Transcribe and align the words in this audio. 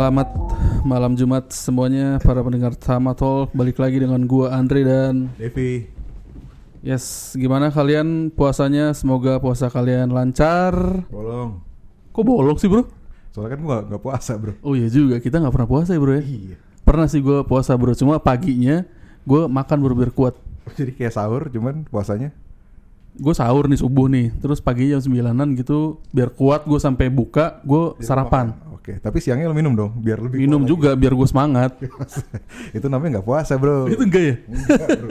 Selamat 0.00 0.32
malam 0.80 1.12
Jumat 1.12 1.52
semuanya. 1.52 2.16
Para 2.24 2.40
pendengar 2.40 2.72
Tama 2.72 3.12
Talk 3.12 3.52
Balik 3.52 3.76
lagi 3.76 4.00
dengan 4.00 4.24
gua 4.24 4.48
Andre 4.48 4.80
dan 4.80 5.28
Devi. 5.36 5.92
Yes, 6.80 7.36
gimana 7.36 7.68
kalian? 7.68 8.32
Puasanya? 8.32 8.96
Semoga 8.96 9.36
puasa 9.36 9.68
kalian 9.68 10.08
lancar. 10.08 11.04
Bolong. 11.12 11.60
Kok 12.16 12.24
bolong 12.24 12.56
sih 12.56 12.72
bro? 12.72 12.88
soalnya 13.36 13.52
kan 13.52 13.60
gua 13.60 13.68
nggak- 13.68 13.86
nggak 13.92 14.00
puasa 14.00 14.32
bro. 14.40 14.56
Oh 14.64 14.72
iya 14.72 14.88
juga, 14.88 15.20
kita 15.20 15.36
nggak 15.36 15.52
pernah 15.52 15.68
puasa 15.68 15.92
ya 15.92 16.00
bro 16.00 16.16
ya? 16.16 16.24
iya. 16.24 16.56
Pernah 16.80 17.04
sih 17.04 17.20
gua 17.20 17.44
puasa 17.44 17.76
bro, 17.76 17.92
cuma 17.92 18.16
paginya 18.16 18.88
gue 19.28 19.42
makan 19.52 19.84
baru 19.84 19.94
biar 20.00 20.12
kuat 20.16 20.32
jadi 20.80 20.96
kayak 20.96 21.12
sahur 21.12 21.52
cuman 21.52 21.84
puasanya? 21.92 22.32
Gue 23.20 23.36
sahur 23.36 23.68
nih 23.68 23.76
subuh 23.76 24.08
nih, 24.08 24.32
terus 24.40 24.64
pagi 24.64 24.88
jam 24.88 25.04
9an 25.04 25.60
gitu 25.60 26.00
Biar 26.08 26.32
kuat 26.32 26.64
gue 26.64 26.80
sampai 26.80 27.12
buka, 27.12 27.60
gue 27.68 28.00
sarapan. 28.00 28.56
makan. 28.56 28.69
Oke 28.90 28.98
tapi 28.98 29.18
siangnya 29.18 29.46
lo 29.46 29.54
minum 29.54 29.70
dong 29.72 29.94
biar 29.96 30.18
lebih 30.18 30.42
Minum 30.42 30.66
juga 30.66 30.92
biar 30.92 31.14
gue 31.14 31.24
semangat 31.24 31.78
lagi. 31.78 31.86
itu 32.76 32.86
namanya 32.86 33.10
nggak 33.16 33.26
puasa 33.26 33.54
bro 33.54 33.86
Itu 33.92 34.02
enggak 34.02 34.22
ya? 34.22 34.34
Enggak, 34.44 34.88
bro. 34.98 35.08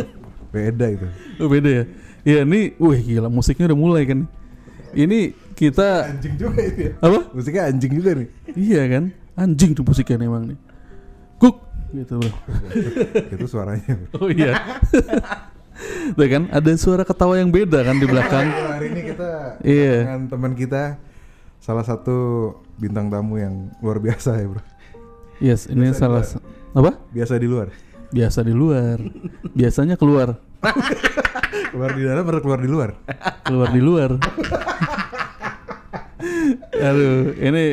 beda 0.49 0.85
itu 0.89 1.07
Oh 1.38 1.47
beda 1.47 1.69
ya? 1.71 1.83
Iya 2.19 2.39
nih, 2.43 2.75
wih 2.75 2.99
gila 2.99 3.31
musiknya 3.31 3.71
udah 3.71 3.79
mulai 3.79 4.03
kan 4.03 4.19
Ini 4.91 5.19
kita 5.53 6.11
anjing 6.11 6.35
juga 6.35 6.59
itu 6.59 6.79
ya 6.81 6.93
Apa? 6.99 7.19
musiknya 7.31 7.61
anjing 7.65 7.91
juga 7.93 8.09
nih 8.13 8.27
Iya 8.52 8.81
kan? 8.85 9.03
Anjing 9.33 9.71
tuh 9.71 9.83
musiknya 9.83 10.19
emang 10.19 10.43
nih 10.45 10.59
Kuk 11.38 11.55
Gitu 11.89 12.13
bro 12.16 12.31
itu 13.33 13.45
suaranya 13.45 13.95
bro. 13.95 14.07
Oh 14.19 14.30
iya 14.30 14.59
Tuh 16.11 16.27
kan 16.27 16.52
ada 16.52 16.71
suara 16.75 17.02
ketawa 17.02 17.39
yang 17.39 17.47
beda 17.47 17.80
kan 17.81 17.95
di 17.95 18.03
belakang 18.03 18.52
hari 18.52 18.91
ini 18.91 19.02
kita 19.07 19.31
Iya. 19.63 19.95
dengan 20.03 20.21
teman 20.27 20.52
kita 20.52 20.99
salah 21.58 21.83
satu 21.83 22.52
bintang 22.80 23.11
tamu 23.11 23.35
yang 23.35 23.67
luar 23.83 23.99
biasa 23.99 24.39
ya 24.39 24.47
bro 24.47 24.63
Yes 25.39 25.67
ini 25.67 25.91
Biasa 25.91 25.99
salah 25.99 26.23
Apa? 26.75 26.91
biasa 27.11 27.39
di 27.39 27.47
luar 27.47 27.67
Biasa 28.11 28.39
di 28.44 28.52
luar 28.52 28.99
Biasanya 29.55 29.95
keluar 29.95 30.36
keluar 31.71 31.91
di 31.95 32.03
dalam 32.03 32.23
atau 32.27 32.41
keluar 32.44 32.59
di 32.59 32.67
luar 32.67 32.89
Keluar 33.47 33.69
di 33.71 33.80
luar 33.80 34.09
Aduh 36.80 37.36
ini 37.39 37.63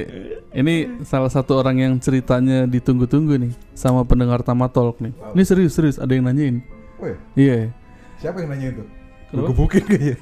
ini 0.56 0.74
salah 1.04 1.28
satu 1.30 1.60
orang 1.60 1.76
yang 1.78 1.92
ceritanya 1.98 2.64
ditunggu-tunggu 2.64 3.36
nih 3.36 3.52
sama 3.76 4.02
pendengar 4.08 4.40
Tama 4.40 4.72
Talk 4.72 4.98
nih. 5.04 5.12
Ini 5.36 5.42
serius-serius 5.44 6.00
ada 6.00 6.16
yang 6.16 6.24
nanyain. 6.24 6.64
Woi, 6.96 7.12
Iya. 7.36 7.68
Siapa 8.16 8.40
yang 8.40 8.48
nanya 8.56 8.68
itu? 8.72 8.82
Kenapa? 9.28 9.46
Gebukin 9.52 9.84
kayaknya. 9.84 10.16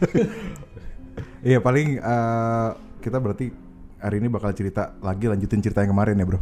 Iya 1.44 1.58
paling 1.62 2.00
eh, 2.02 2.68
kita 2.98 3.20
berarti 3.22 3.52
hari 4.04 4.20
ini 4.20 4.28
bakal 4.28 4.52
cerita 4.52 4.92
lagi 5.00 5.24
lanjutin 5.24 5.64
cerita 5.64 5.80
yang 5.80 5.96
kemarin 5.96 6.20
ya 6.20 6.26
bro. 6.28 6.40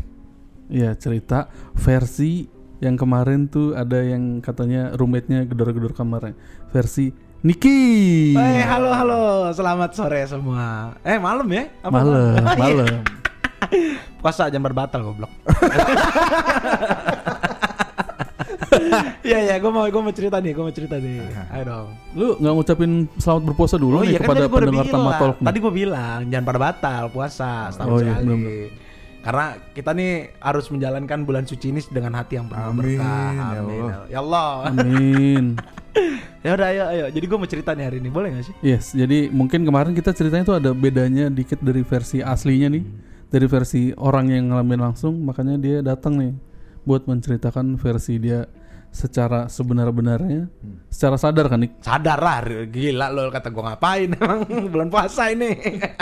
Iya 0.66 0.90
cerita 0.98 1.46
versi 1.78 2.50
yang 2.82 2.98
kemarin 2.98 3.46
tuh 3.46 3.78
ada 3.78 4.02
yang 4.02 4.42
katanya 4.42 4.90
roommate-nya 4.98 5.46
gedor-gedor 5.46 5.94
kamarnya. 5.94 6.34
Versi 6.74 7.14
Niki. 7.42 8.34
Hai, 8.34 8.62
halo 8.62 8.90
halo, 8.90 9.22
selamat 9.50 9.90
sore 9.94 10.26
semua. 10.26 10.94
Eh 11.02 11.18
malam 11.18 11.46
ya? 11.46 11.70
Apa 11.80 11.90
Malam, 11.94 12.34
Iya. 12.34 12.54
malam. 12.58 12.94
Puasa 14.22 14.46
jam 14.46 14.62
berbatal 14.62 15.02
goblok. 15.02 15.30
Iya 19.28 19.38
iya, 19.38 19.54
gue 19.56 19.70
mau 19.70 19.84
gue 19.84 20.02
mau 20.02 20.10
cerita 20.10 20.36
nih, 20.38 20.52
gue 20.52 20.64
mau 20.64 20.74
cerita 20.74 20.96
nih. 20.96 21.22
Ayo 21.48 21.62
dong. 21.64 21.88
Lu 22.12 22.26
nggak 22.36 22.52
ngucapin 22.52 22.90
selamat 23.16 23.42
berpuasa 23.46 23.76
dulu 23.76 24.02
nih 24.02 24.16
kepada 24.16 24.40
tadi 24.40 24.48
gua 24.48 24.58
udah 24.58 24.68
pendengar 24.68 24.86
nih. 24.86 25.44
Tadi 25.44 25.58
gue 25.58 25.72
bilang 25.72 26.20
jangan 26.26 26.44
pada 26.44 26.60
batal 26.60 27.02
puasa 27.08 27.50
setahun 27.70 27.88
Oh, 27.88 27.98
iya, 27.98 28.12
sekali. 28.12 28.24
bener-bener. 28.26 28.70
Karena 29.22 29.46
kita 29.70 29.90
nih 29.94 30.12
harus 30.36 30.66
menjalankan 30.66 31.18
bulan 31.22 31.44
suci 31.46 31.70
ini 31.70 31.78
dengan 31.86 32.18
hati 32.18 32.34
yang 32.34 32.50
penuh 32.50 32.74
Amin, 32.74 32.78
berkah. 32.98 33.30
ya 33.30 33.42
Amin. 33.54 33.82
Allah. 33.86 34.02
Ya 34.10 34.18
Allah. 34.18 34.50
Amin. 34.66 35.44
ya 36.44 36.50
udah 36.52 36.68
ayo 36.74 36.84
ayo. 36.90 37.04
Jadi 37.14 37.24
gue 37.30 37.38
mau 37.38 37.46
cerita 37.46 37.70
nih 37.70 37.84
hari 37.86 37.96
ini, 38.02 38.10
boleh 38.10 38.28
gak 38.34 38.50
sih? 38.50 38.54
Yes, 38.60 38.90
jadi 38.90 39.30
mungkin 39.30 39.62
kemarin 39.62 39.94
kita 39.94 40.10
ceritanya 40.10 40.42
tuh 40.42 40.56
ada 40.58 40.74
bedanya 40.74 41.30
dikit 41.30 41.62
dari 41.62 41.86
versi 41.86 42.18
aslinya 42.18 42.66
nih. 42.68 42.84
Dari 43.30 43.46
versi 43.48 43.94
orang 43.96 44.28
yang 44.28 44.52
ngalamin 44.52 44.92
langsung, 44.92 45.16
makanya 45.22 45.56
dia 45.56 45.80
datang 45.80 46.18
nih 46.18 46.34
buat 46.82 47.06
menceritakan 47.06 47.78
versi 47.78 48.18
dia 48.18 48.44
secara 48.92 49.48
sebenar-benarnya, 49.48 50.52
secara 50.92 51.16
sadar 51.16 51.48
kan 51.48 51.64
Nik? 51.64 51.80
Sadar 51.80 52.20
lah, 52.20 52.44
gila 52.68 53.08
lo 53.08 53.32
kata 53.32 53.48
gue 53.48 53.64
ngapain 53.64 54.08
emang 54.20 54.44
bulan 54.68 54.92
puasa 54.92 55.32
ini. 55.32 55.56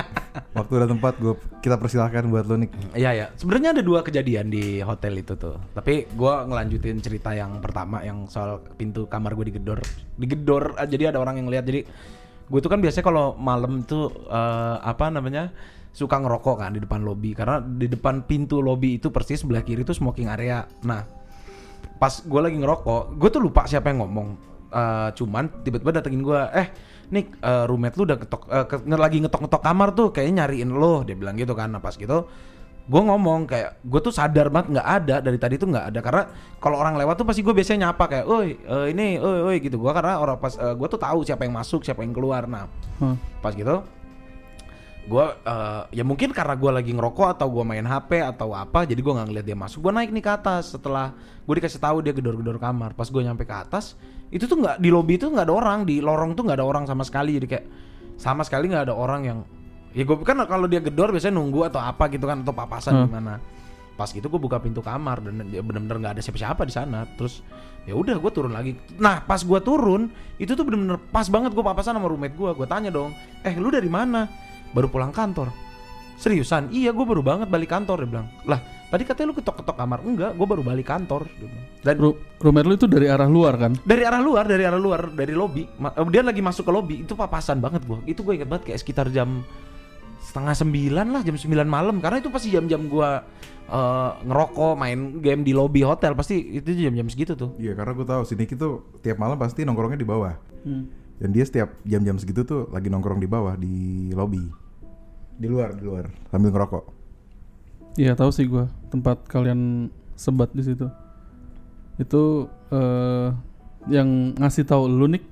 Waktu 0.59 0.75
dan 0.83 0.99
tempat 0.99 1.15
gue 1.23 1.39
kita 1.62 1.78
persilahkan 1.78 2.27
buat 2.27 2.51
lo 2.51 2.59
nih. 2.59 2.71
Iya 2.99 3.11
ya, 3.15 3.27
sebenarnya 3.39 3.78
ada 3.78 3.83
dua 3.87 4.03
kejadian 4.03 4.51
di 4.51 4.83
hotel 4.83 5.23
itu 5.23 5.39
tuh. 5.39 5.55
Tapi 5.71 6.11
gua 6.19 6.43
ngelanjutin 6.43 6.99
cerita 6.99 7.31
yang 7.31 7.62
pertama 7.62 8.03
yang 8.03 8.27
soal 8.27 8.59
pintu 8.75 9.07
kamar 9.07 9.39
gue 9.39 9.55
digedor, 9.55 9.78
digedor. 10.19 10.75
ah, 10.75 10.87
Jadi 10.91 11.15
ada 11.15 11.22
orang 11.22 11.39
yang 11.39 11.47
lihat. 11.47 11.71
Jadi 11.71 11.87
gue 12.51 12.59
tuh 12.59 12.71
kan 12.71 12.83
biasanya 12.83 13.07
kalau 13.07 13.39
malam 13.39 13.87
tuh 13.87 14.11
eh, 14.27 14.77
apa 14.83 15.07
namanya 15.15 15.55
suka 15.95 16.19
ngerokok 16.19 16.57
kan 16.59 16.71
di 16.75 16.83
depan 16.83 17.03
lobi 17.03 17.34
karena 17.34 17.62
di 17.62 17.87
depan 17.91 18.22
pintu 18.27 18.62
lobi 18.62 18.99
itu 18.99 19.11
persis 19.11 19.43
sebelah 19.43 19.62
kiri 19.62 19.87
itu 19.87 19.95
smoking 19.95 20.27
area. 20.27 20.67
Nah 20.83 21.19
pas 22.00 22.12
gue 22.12 22.41
lagi 22.41 22.56
ngerokok, 22.56 23.16
gue 23.20 23.28
tuh 23.28 23.42
lupa 23.44 23.68
siapa 23.68 23.92
yang 23.92 24.04
ngomong. 24.04 24.28
Eh, 24.70 25.08
cuman 25.18 25.50
tiba-tiba 25.66 25.91
datengin 25.98 26.22
gue, 26.22 26.41
eh 26.54 26.70
Nick, 27.10 27.42
eh, 27.42 27.64
roommate 27.66 27.98
lu 27.98 28.06
udah 28.06 28.18
ketok, 28.22 28.42
eh, 28.46 28.64
ke- 28.70 28.86
lagi 28.94 29.18
ngetok-ngetok 29.18 29.62
kamar 29.66 29.88
tuh, 29.98 30.08
kayaknya 30.14 30.46
nyariin 30.46 30.70
lo, 30.70 31.02
dia 31.02 31.18
bilang 31.18 31.34
gitu 31.34 31.58
kan. 31.58 31.74
Nah 31.74 31.82
pas 31.82 31.98
gitu, 31.98 32.30
gue 32.86 33.02
ngomong 33.02 33.50
kayak, 33.50 33.82
gue 33.82 34.00
tuh 34.00 34.14
sadar 34.14 34.46
banget 34.46 34.78
nggak 34.78 34.88
ada 34.88 35.16
dari 35.18 35.38
tadi 35.42 35.58
tuh 35.58 35.68
nggak 35.74 35.86
ada 35.91 36.00
karena 36.00 36.22
kalau 36.62 36.78
orang 36.78 36.94
lewat 36.94 37.18
tuh 37.18 37.26
pasti 37.26 37.42
gue 37.42 37.50
biasanya 37.50 37.91
nyapa 37.91 38.04
kayak, 38.06 38.26
oi 38.30 38.48
eh, 38.56 38.86
ini, 38.94 39.18
oi 39.18 39.38
oi 39.50 39.56
gitu. 39.58 39.74
Gue 39.76 39.91
karena 39.91 40.22
orang 40.22 40.38
pas, 40.38 40.54
gue 40.54 40.88
tuh 40.88 41.00
tahu 41.02 41.26
siapa 41.26 41.42
yang 41.42 41.54
masuk, 41.58 41.82
siapa 41.82 42.06
yang 42.06 42.14
keluar. 42.14 42.47
Nah 42.47 42.70
Hah. 43.02 43.18
pas 43.42 43.50
gitu 43.50 43.82
gue 45.10 45.26
ya 45.91 46.04
mungkin 46.06 46.31
karena 46.31 46.54
gue 46.54 46.71
lagi 46.71 46.94
ngerokok 46.94 47.34
atau 47.34 47.50
gue 47.50 47.65
main 47.66 47.82
HP 47.82 48.22
atau 48.22 48.54
apa 48.54 48.87
jadi 48.87 49.03
gue 49.03 49.10
nggak 49.10 49.26
ngeliat 49.26 49.47
dia 49.50 49.59
masuk. 49.59 49.82
Gue 49.82 49.91
naik 49.91 50.15
nih 50.15 50.22
ke 50.22 50.31
atas. 50.31 50.71
Setelah 50.78 51.10
gue 51.43 51.54
dikasih 51.59 51.82
tahu 51.82 51.98
dia 52.06 52.15
gedor-gedor 52.15 52.62
kamar. 52.62 52.94
Pas 52.94 53.10
gue 53.10 53.19
nyampe 53.19 53.43
ke 53.43 53.50
atas 53.50 53.98
itu 54.31 54.47
tuh 54.47 54.62
nggak 54.62 54.78
di 54.78 54.94
lobi 54.94 55.19
itu 55.19 55.26
nggak 55.26 55.50
ada 55.50 55.54
orang. 55.54 55.78
Di 55.82 55.98
lorong 55.98 56.38
tuh 56.38 56.47
nggak 56.47 56.62
ada 56.62 56.66
orang 56.66 56.84
sama 56.87 57.03
sekali. 57.03 57.34
Jadi 57.43 57.47
kayak 57.50 57.66
sama 58.15 58.47
sekali 58.47 58.71
nggak 58.71 58.87
ada 58.87 58.94
orang 58.94 59.21
yang 59.26 59.38
ya 59.91 60.06
gue 60.06 60.16
kan 60.22 60.38
kalau 60.47 60.71
dia 60.71 60.78
gedor 60.78 61.10
biasanya 61.10 61.34
nunggu 61.34 61.66
atau 61.66 61.82
apa 61.82 62.06
gitu 62.15 62.31
kan 62.31 62.47
atau 62.47 62.54
papasan 62.54 62.94
Hmm. 62.94 63.04
gimana. 63.10 63.34
Pas 63.98 64.09
gitu 64.15 64.31
gue 64.31 64.41
buka 64.41 64.62
pintu 64.62 64.78
kamar 64.81 65.21
dan 65.27 65.42
dia 65.50 65.60
bener-bener 65.60 65.98
nggak 65.98 66.12
ada 66.16 66.22
siapa-siapa 66.22 66.62
di 66.62 66.72
sana. 66.72 67.03
Terus 67.19 67.42
ya 67.82 67.98
udah 67.98 68.15
gue 68.15 68.31
turun 68.31 68.54
lagi. 68.54 68.78
Nah 69.03 69.27
pas 69.27 69.42
gue 69.42 69.59
turun 69.59 70.06
itu 70.38 70.54
tuh 70.54 70.62
bener-bener 70.62 71.03
pas 71.10 71.27
banget 71.27 71.50
gue 71.50 71.65
papasan 71.66 71.98
sama 71.98 72.06
roommate 72.06 72.38
gue 72.38 72.50
gue 72.54 72.69
tanya 72.71 72.94
dong 72.94 73.10
eh 73.42 73.56
lu 73.59 73.75
dari 73.75 73.91
mana 73.91 74.28
baru 74.70 74.86
pulang 74.86 75.10
kantor. 75.10 75.50
Seriusan? 76.14 76.69
Iya 76.69 76.92
gue 76.92 77.06
baru 77.08 77.25
banget 77.25 77.48
balik 77.48 77.72
kantor 77.72 78.04
dia 78.04 78.08
bilang. 78.12 78.28
Lah 78.44 78.60
tadi 78.92 79.08
katanya 79.08 79.32
lu 79.32 79.36
ketok-ketok 79.36 79.72
kamar. 79.72 79.98
Enggak 80.04 80.36
gue 80.36 80.47
baru 80.47 80.60
balik 80.60 80.86
kantor 80.86 81.25
dia 81.32 81.48
bilang. 81.48 81.66
dan 81.81 81.97
Ru- 81.97 82.19
roommate 82.36 82.69
lu 82.69 82.75
itu 82.76 82.84
dari 82.84 83.09
arah 83.09 83.25
luar 83.25 83.56
kan? 83.56 83.72
dari 83.80 84.04
arah 84.04 84.20
luar 84.20 84.44
dari 84.44 84.69
arah 84.69 84.76
luar 84.76 85.09
dari 85.09 85.32
lobby 85.32 85.64
Ma- 85.80 85.97
eh, 85.97 86.04
dia 86.12 86.20
lagi 86.20 86.44
masuk 86.44 86.69
ke 86.69 86.72
lobby 86.72 86.97
itu 87.00 87.16
papasan 87.16 87.56
banget 87.56 87.88
gue 87.88 87.97
itu 88.04 88.20
gue 88.20 88.36
inget 88.36 88.53
banget 88.53 88.69
kayak 88.69 88.80
sekitar 88.84 89.09
jam 89.09 89.41
setengah 90.20 90.53
sembilan 90.53 91.06
lah 91.09 91.25
jam 91.25 91.41
sembilan 91.41 91.64
malam. 91.64 91.97
Karena 92.04 92.20
itu 92.20 92.28
pasti 92.28 92.53
jam-jam 92.53 92.84
gue 92.84 93.09
eh, 93.72 94.10
ngerokok 94.20 94.76
main 94.76 95.25
game 95.25 95.41
di 95.41 95.56
lobby 95.56 95.80
hotel. 95.80 96.12
Pasti 96.12 96.60
itu 96.60 96.69
jam-jam 96.76 97.09
segitu 97.09 97.32
tuh. 97.32 97.56
Iya 97.56 97.72
karena 97.72 97.97
gue 97.97 98.04
tahu 98.04 98.22
si 98.28 98.36
Niki 98.36 98.60
tuh 98.60 98.92
tiap 99.00 99.16
malam 99.16 99.41
pasti 99.41 99.64
nongkrongnya 99.64 99.97
di 99.97 100.04
bawah. 100.04 100.36
Hmm. 100.69 101.00
Dan 101.20 101.36
dia 101.36 101.44
setiap 101.44 101.76
jam-jam 101.84 102.16
segitu 102.16 102.48
tuh 102.48 102.72
lagi 102.72 102.88
nongkrong 102.88 103.21
di 103.21 103.28
bawah 103.28 103.54
di 103.60 104.09
lobby. 104.16 104.41
Di 105.36 105.47
luar, 105.47 105.77
di 105.77 105.84
luar 105.84 106.09
sambil 106.33 106.50
ngerokok. 106.50 106.84
Iya 108.00 108.16
tahu 108.16 108.30
sih 108.33 108.48
gua 108.48 108.72
tempat 108.89 109.28
kalian 109.28 109.92
sebat 110.16 110.48
di 110.56 110.65
situ. 110.65 110.89
Itu 112.00 112.48
eh 112.72 113.28
yang 113.89 114.36
ngasih 114.36 114.65
tahu 114.65 114.89
lu 114.89 115.09
Nik 115.09 115.24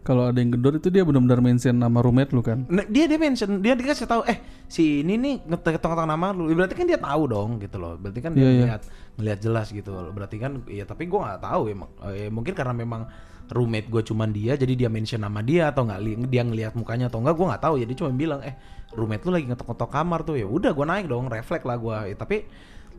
kalau 0.00 0.32
ada 0.32 0.40
yang 0.40 0.56
gedor 0.56 0.80
itu 0.80 0.88
dia 0.88 1.04
benar-benar 1.04 1.44
mention 1.44 1.76
nama 1.76 2.00
roommate 2.00 2.32
lu 2.32 2.40
kan? 2.40 2.64
Nah, 2.66 2.88
dia 2.88 3.04
dia 3.04 3.20
mention 3.20 3.60
dia 3.60 3.76
dikasih 3.76 4.08
tahu 4.08 4.24
eh 4.24 4.40
si 4.64 5.04
ini 5.04 5.20
nih 5.20 5.34
ngetok-ngetok 5.44 6.08
nama 6.08 6.32
lu. 6.32 6.48
Berarti 6.56 6.72
kan 6.72 6.88
dia 6.88 6.96
tahu 6.96 7.22
dong 7.28 7.60
gitu 7.60 7.76
loh. 7.76 8.00
Berarti 8.00 8.20
kan 8.24 8.32
dia 8.32 8.42
Iya, 8.42 8.50
iya. 8.50 8.60
ngeliat 8.64 8.82
ngeliat 9.20 9.38
jelas 9.44 9.66
gitu. 9.70 9.92
Loh 9.92 10.08
berarti 10.10 10.36
kan 10.40 10.64
ya 10.66 10.88
tapi 10.88 11.04
gua 11.04 11.28
nggak 11.36 11.42
tahu 11.44 11.62
emang 11.68 11.90
Eh, 12.16 12.32
mungkin 12.32 12.52
karena 12.56 12.72
memang 12.72 13.04
roommate 13.50 13.90
gue 13.90 14.02
cuman 14.06 14.30
dia 14.30 14.54
jadi 14.54 14.78
dia 14.78 14.88
mention 14.88 15.20
nama 15.20 15.42
dia 15.42 15.74
atau 15.74 15.82
nggak 15.82 16.00
li- 16.00 16.22
dia 16.30 16.46
ngelihat 16.46 16.72
mukanya 16.78 17.10
atau 17.10 17.18
enggak 17.20 17.36
gua 17.36 17.46
nggak 17.54 17.64
tahu. 17.66 17.74
Jadi 17.82 17.92
cuma 17.98 18.10
bilang 18.14 18.40
eh 18.40 18.54
roommate 18.96 19.22
lu 19.26 19.30
lagi 19.36 19.46
ngetok-ngetok 19.52 19.90
kamar 19.90 20.20
tuh. 20.24 20.36
Ya 20.40 20.46
udah 20.48 20.70
gua 20.72 20.86
naik 20.88 21.06
dong 21.06 21.28
refleks 21.28 21.66
lah 21.68 21.76
gua. 21.76 22.08
Ya, 22.08 22.16
tapi 22.16 22.48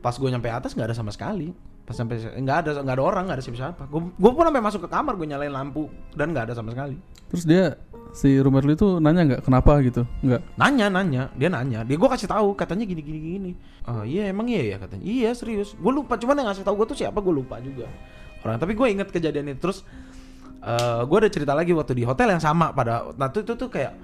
pas 0.02 0.18
gue 0.18 0.30
nyampe 0.30 0.50
atas 0.50 0.74
nggak 0.74 0.90
ada 0.90 0.98
sama 0.98 1.14
sekali 1.14 1.54
pas 1.92 1.96
sampai 2.00 2.24
nggak 2.24 2.58
ada 2.64 2.72
nggak 2.80 2.96
ada 2.96 3.04
orang 3.04 3.24
nggak 3.28 3.38
ada 3.38 3.44
siapa-siapa. 3.44 3.84
Gue 3.92 4.02
gue 4.16 4.32
pun 4.32 4.48
sampai 4.48 4.64
masuk 4.64 4.88
ke 4.88 4.90
kamar 4.90 5.20
gue 5.20 5.28
nyalain 5.28 5.52
lampu 5.52 5.92
dan 6.16 6.32
nggak 6.32 6.48
ada 6.48 6.54
sama 6.56 6.72
sekali. 6.72 6.96
Terus 7.28 7.44
dia 7.44 7.76
si 8.16 8.40
lu 8.40 8.48
itu 8.72 9.04
nanya 9.04 9.22
nggak 9.28 9.42
kenapa 9.44 9.84
gitu? 9.84 10.08
Nggak. 10.24 10.42
nanya 10.56 10.88
nanya. 10.88 11.24
Dia 11.36 11.52
nanya. 11.52 11.84
Dia 11.84 12.00
gue 12.00 12.10
kasih 12.16 12.32
tahu 12.32 12.56
katanya 12.56 12.88
gini 12.88 13.04
gini 13.04 13.20
gini. 13.20 13.52
Oh 13.92 14.08
iya 14.08 14.32
emang 14.32 14.48
iya 14.48 14.76
ya? 14.76 14.78
katanya. 14.80 15.04
Iya 15.04 15.30
serius. 15.36 15.76
Gue 15.76 15.92
lupa 15.92 16.16
cuman 16.16 16.40
yang 16.40 16.48
ngasih 16.48 16.64
tahu 16.64 16.80
gue 16.80 16.88
tuh 16.96 16.98
siapa 17.04 17.20
gue 17.20 17.34
lupa 17.36 17.60
juga. 17.60 17.92
Orang 18.48 18.56
tapi 18.56 18.72
gue 18.72 18.88
inget 18.88 19.12
kejadian 19.12 19.52
itu. 19.52 19.60
Terus 19.60 19.84
eh 20.62 21.02
gue 21.04 21.18
ada 21.18 21.30
cerita 21.30 21.52
lagi 21.52 21.76
waktu 21.76 21.92
di 21.98 22.08
hotel 22.08 22.38
yang 22.38 22.44
sama 22.44 22.70
pada 22.72 23.12
nah 23.18 23.34
itu 23.34 23.42
itu 23.42 23.54
tuh 23.58 23.68
kayak 23.68 23.98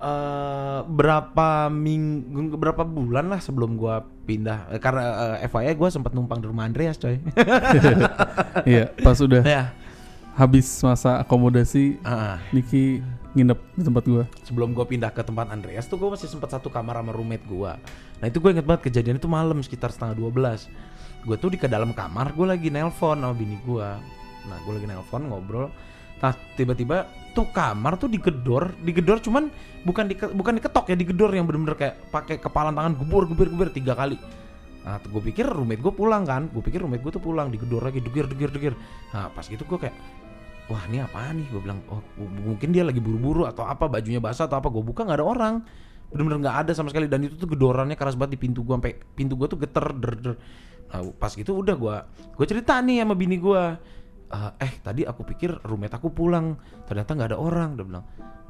eh 0.00 0.80
berapa 0.88 1.68
minggu 1.68 2.56
berapa 2.56 2.82
bulan 2.82 3.28
lah 3.28 3.40
sebelum 3.40 3.76
gue 3.76 3.94
pindah? 4.24 4.72
Eh, 4.72 4.80
karena 4.80 5.36
eh, 5.38 5.46
FYI 5.46 5.76
gue 5.76 5.88
sempat 5.92 6.16
numpang 6.16 6.40
di 6.40 6.48
rumah 6.48 6.64
Andreas 6.64 6.96
coy. 6.96 7.20
Iya, 8.64 8.90
pas 8.98 9.16
udah 9.20 9.44
ya 9.44 9.72
habis 10.34 10.66
masa 10.80 11.20
akomodasi 11.20 12.00
Ah. 12.00 12.40
Niki 12.50 13.04
nginep 13.30 13.58
di 13.78 13.82
tempat 13.86 14.04
gua. 14.10 14.24
sebelum 14.42 14.74
gue 14.74 14.82
pindah 14.82 15.14
ke 15.14 15.22
tempat 15.22 15.54
Andreas 15.54 15.86
tuh 15.86 16.02
gue 16.02 16.10
masih 16.10 16.26
sempat 16.26 16.50
satu 16.50 16.66
kamar 16.66 16.98
sama 16.98 17.14
roommate 17.14 17.46
gue 17.46 17.72
nah 18.18 18.26
itu 18.26 18.42
gue 18.42 18.50
inget 18.50 18.66
banget 18.66 18.90
kejadian 18.90 19.22
itu 19.22 19.30
malam 19.30 19.62
sekitar 19.62 19.94
setengah 19.94 20.18
12 20.18 20.66
gue 21.30 21.36
tuh 21.38 21.50
di 21.54 21.58
ke 21.60 21.70
dalam 21.70 21.94
kamar 21.94 22.34
gue 22.34 22.42
lagi 22.42 22.74
nelpon 22.74 23.22
sama 23.22 23.30
bini 23.30 23.54
gue 23.62 23.88
nah 24.50 24.58
gue 24.66 24.72
lagi 24.74 24.86
nelpon 24.90 25.30
ngobrol 25.30 25.70
nah 26.20 26.32
tiba-tiba 26.56 27.08
tuh 27.32 27.48
kamar 27.48 27.96
tuh 27.96 28.12
digedor 28.12 28.76
digedor 28.84 29.18
cuman 29.24 29.48
bukan 29.88 30.04
di 30.10 30.14
bukan 30.14 30.60
diketok 30.60 30.92
ya 30.92 30.96
digedor 30.98 31.32
yang 31.32 31.48
bener-bener 31.48 31.76
kayak 31.78 31.94
pakai 32.12 32.36
kepalan 32.36 32.76
tangan 32.76 32.92
gebur 33.00 33.24
gebur 33.24 33.48
gebur 33.48 33.68
tiga 33.72 33.96
kali 33.96 34.20
Nah, 34.80 34.96
gue 34.96 35.22
pikir 35.32 35.44
roommate 35.44 35.82
gue 35.84 35.92
pulang 35.92 36.24
kan, 36.24 36.48
gue 36.48 36.62
pikir 36.64 36.80
roommate 36.80 37.04
gue 37.04 37.12
tuh 37.12 37.22
pulang, 37.22 37.52
digedor 37.52 37.84
lagi, 37.84 38.00
degir, 38.00 38.24
degir, 38.24 38.48
degir. 38.48 38.74
Nah, 39.12 39.28
pas 39.28 39.44
gitu 39.44 39.60
gue 39.68 39.76
kayak, 39.76 39.96
wah 40.72 40.80
ini 40.88 41.04
apa 41.04 41.36
nih? 41.36 41.44
Gue 41.52 41.60
bilang, 41.60 41.84
oh 41.92 42.00
mungkin 42.16 42.72
dia 42.72 42.80
lagi 42.80 42.96
buru-buru 42.96 43.44
atau 43.44 43.68
apa, 43.68 43.92
bajunya 43.92 44.24
basah 44.24 44.48
atau 44.48 44.56
apa. 44.56 44.72
Gue 44.72 44.80
buka 44.80 45.04
nggak 45.04 45.20
ada 45.20 45.26
orang, 45.26 45.54
bener-bener 46.08 46.48
nggak 46.48 46.56
ada 46.64 46.72
sama 46.72 46.88
sekali. 46.88 47.12
Dan 47.12 47.28
itu 47.28 47.36
tuh 47.36 47.52
gedorannya 47.52 47.92
keras 47.92 48.16
banget 48.16 48.40
di 48.40 48.48
pintu 48.48 48.64
gue, 48.64 48.72
sampai 48.72 48.96
pintu 49.12 49.36
gue 49.36 49.48
tuh 49.52 49.60
geter, 49.60 49.84
der, 50.00 50.12
der. 50.16 50.34
Nah, 50.90 51.12
pas 51.20 51.32
gitu 51.36 51.60
udah 51.60 51.76
gue, 51.76 51.96
gue 52.40 52.46
cerita 52.48 52.80
nih 52.80 53.04
sama 53.04 53.12
bini 53.12 53.36
gue. 53.36 53.62
"Eh, 54.30 54.50
eh 54.62 54.72
tadi 54.80 55.02
aku 55.02 55.26
pikir 55.26 55.60
roommate 55.66 55.98
aku 55.98 56.14
pulang 56.14 56.54
ternyata 56.86 57.18
nggak 57.18 57.28
ada 57.34 57.38
orang 57.38 57.74
dia 57.74 57.84
bilang. 57.84 58.04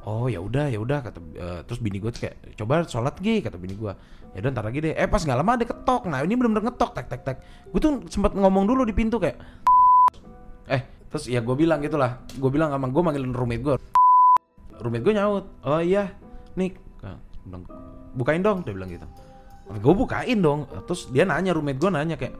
Oh 0.05 0.25
ya 0.25 0.41
udah 0.41 0.69
ya 0.69 0.81
udah 0.81 0.99
kata 1.05 1.19
eh, 1.37 1.59
terus 1.65 1.77
bini 1.81 2.01
gue 2.01 2.09
kayak 2.09 2.57
coba 2.57 2.85
sholat 2.85 3.17
gi 3.21 3.41
kata 3.41 3.57
bini 3.57 3.77
gue 3.77 3.93
ya 4.33 4.37
udah 4.41 4.49
ntar 4.53 4.65
lagi 4.65 4.79
deh. 4.81 4.93
Eh 4.93 5.09
pas 5.09 5.21
nggak 5.21 5.37
lama 5.37 5.51
ada 5.57 5.65
ketok. 5.65 6.01
Nah 6.09 6.21
ini 6.21 6.33
bener-bener 6.37 6.69
ngetok 6.69 6.91
tek 6.93 7.07
tek 7.09 7.21
tek. 7.25 7.37
Gue 7.69 7.79
tuh 7.81 7.91
sempat 8.09 8.33
ngomong 8.37 8.65
dulu 8.69 8.85
di 8.85 8.93
pintu 8.93 9.17
kayak 9.17 9.37
eh 10.69 10.81
terus 11.11 11.27
ya 11.27 11.43
gue 11.43 11.55
bilang 11.57 11.83
gitulah 11.83 12.23
gue 12.31 12.49
bilang 12.53 12.71
sama 12.71 12.87
gue 12.87 13.01
manggilin 13.03 13.35
roommate 13.35 13.59
gue 13.59 13.75
roommate 14.79 15.03
gue 15.03 15.13
nyaut 15.19 15.45
oh 15.67 15.83
iya 15.83 16.07
nih 16.55 16.71
Nah, 17.01 17.17
bilang, 17.43 17.63
bukain 18.13 18.41
dong 18.45 18.61
dia 18.61 18.73
bilang 18.77 18.89
gitu. 18.93 19.07
Gue 19.81 19.93
bukain 19.97 20.39
dong. 20.39 20.69
Terus 20.85 21.09
dia 21.09 21.25
nanya 21.25 21.51
roommate 21.57 21.79
gue 21.81 21.89
nanya 21.89 22.15
kayak 22.15 22.35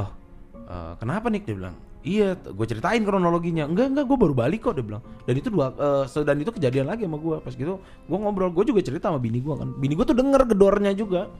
oh 0.00 0.08
eh, 0.56 0.92
kenapa 0.98 1.28
nih 1.28 1.44
dia 1.44 1.54
bilang 1.56 1.76
iya 2.04 2.36
gue 2.36 2.66
ceritain 2.68 3.00
kronologinya 3.00 3.64
enggak 3.64 3.90
enggak 3.90 4.04
gue 4.04 4.18
baru 4.20 4.34
balik 4.36 4.60
kok 4.62 4.76
dia 4.76 4.84
bilang 4.84 5.02
dan 5.24 5.34
itu 5.34 5.48
dua 5.48 5.72
se- 6.04 6.20
dan 6.20 6.36
itu 6.36 6.52
kejadian 6.52 6.84
lagi 6.84 7.08
sama 7.08 7.16
gue 7.16 7.36
pas 7.40 7.50
gitu 7.50 7.80
gue 7.80 8.16
ngobrol 8.16 8.52
gue 8.52 8.64
juga 8.68 8.84
cerita 8.84 9.08
sama 9.08 9.16
bini 9.16 9.40
gue 9.40 9.54
kan 9.56 9.72
bini 9.74 9.96
gue 9.96 10.04
tuh 10.04 10.12
denger 10.12 10.44
gedornya 10.46 10.92
juga 10.92 11.32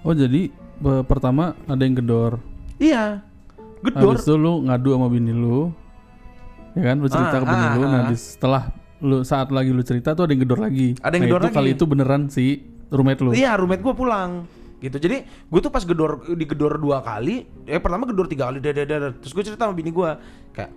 Oh 0.00 0.14
jadi 0.14 0.46
pertama 1.04 1.58
ada 1.66 1.82
yang 1.82 1.98
gedor. 1.98 2.38
iya 2.78 3.18
gedor 3.82 4.14
Habis 4.14 4.22
itu 4.22 4.34
lu 4.34 4.62
ngadu 4.62 4.94
sama 4.94 5.10
bini 5.10 5.34
lu. 5.34 5.74
Ya 6.78 6.82
kan, 6.86 7.02
lu 7.02 7.10
cerita 7.10 7.34
Ah, 7.34 7.40
ke 7.42 7.46
bini 7.46 7.66
ah, 7.66 7.74
lu. 7.74 7.82
Nah, 7.82 7.98
ah. 7.98 8.06
di 8.06 8.14
setelah 8.14 8.62
lu 8.98 9.26
saat 9.26 9.50
lagi 9.50 9.74
lu 9.74 9.82
cerita 9.82 10.14
tuh 10.14 10.30
ada 10.30 10.32
yang 10.34 10.46
gedor 10.46 10.62
lagi. 10.62 10.94
Ada 11.02 11.18
yang 11.18 11.22
nah, 11.26 11.30
gedor 11.34 11.40
itu 11.42 11.50
kali 11.50 11.66
lagi. 11.66 11.74
itu 11.74 11.84
beneran 11.90 12.22
si 12.30 12.44
roommate 12.94 13.20
lu. 13.26 13.30
Iya, 13.34 13.58
roommate 13.58 13.82
gue 13.82 13.94
pulang. 13.98 14.30
Gitu. 14.78 14.94
Jadi 14.94 15.26
gue 15.26 15.60
tuh 15.60 15.74
pas 15.74 15.82
gedor 15.82 16.22
digedor 16.38 16.78
dua 16.78 17.02
kali, 17.02 17.42
eh 17.66 17.82
pertama 17.82 18.06
gedor 18.06 18.30
tiga 18.30 18.46
kali, 18.46 18.62
dar, 18.62 18.78
dar. 18.78 19.10
terus 19.18 19.34
gue 19.34 19.42
cerita 19.42 19.66
sama 19.66 19.74
bini 19.74 19.90
gue 19.90 20.10
kayak, 20.54 20.70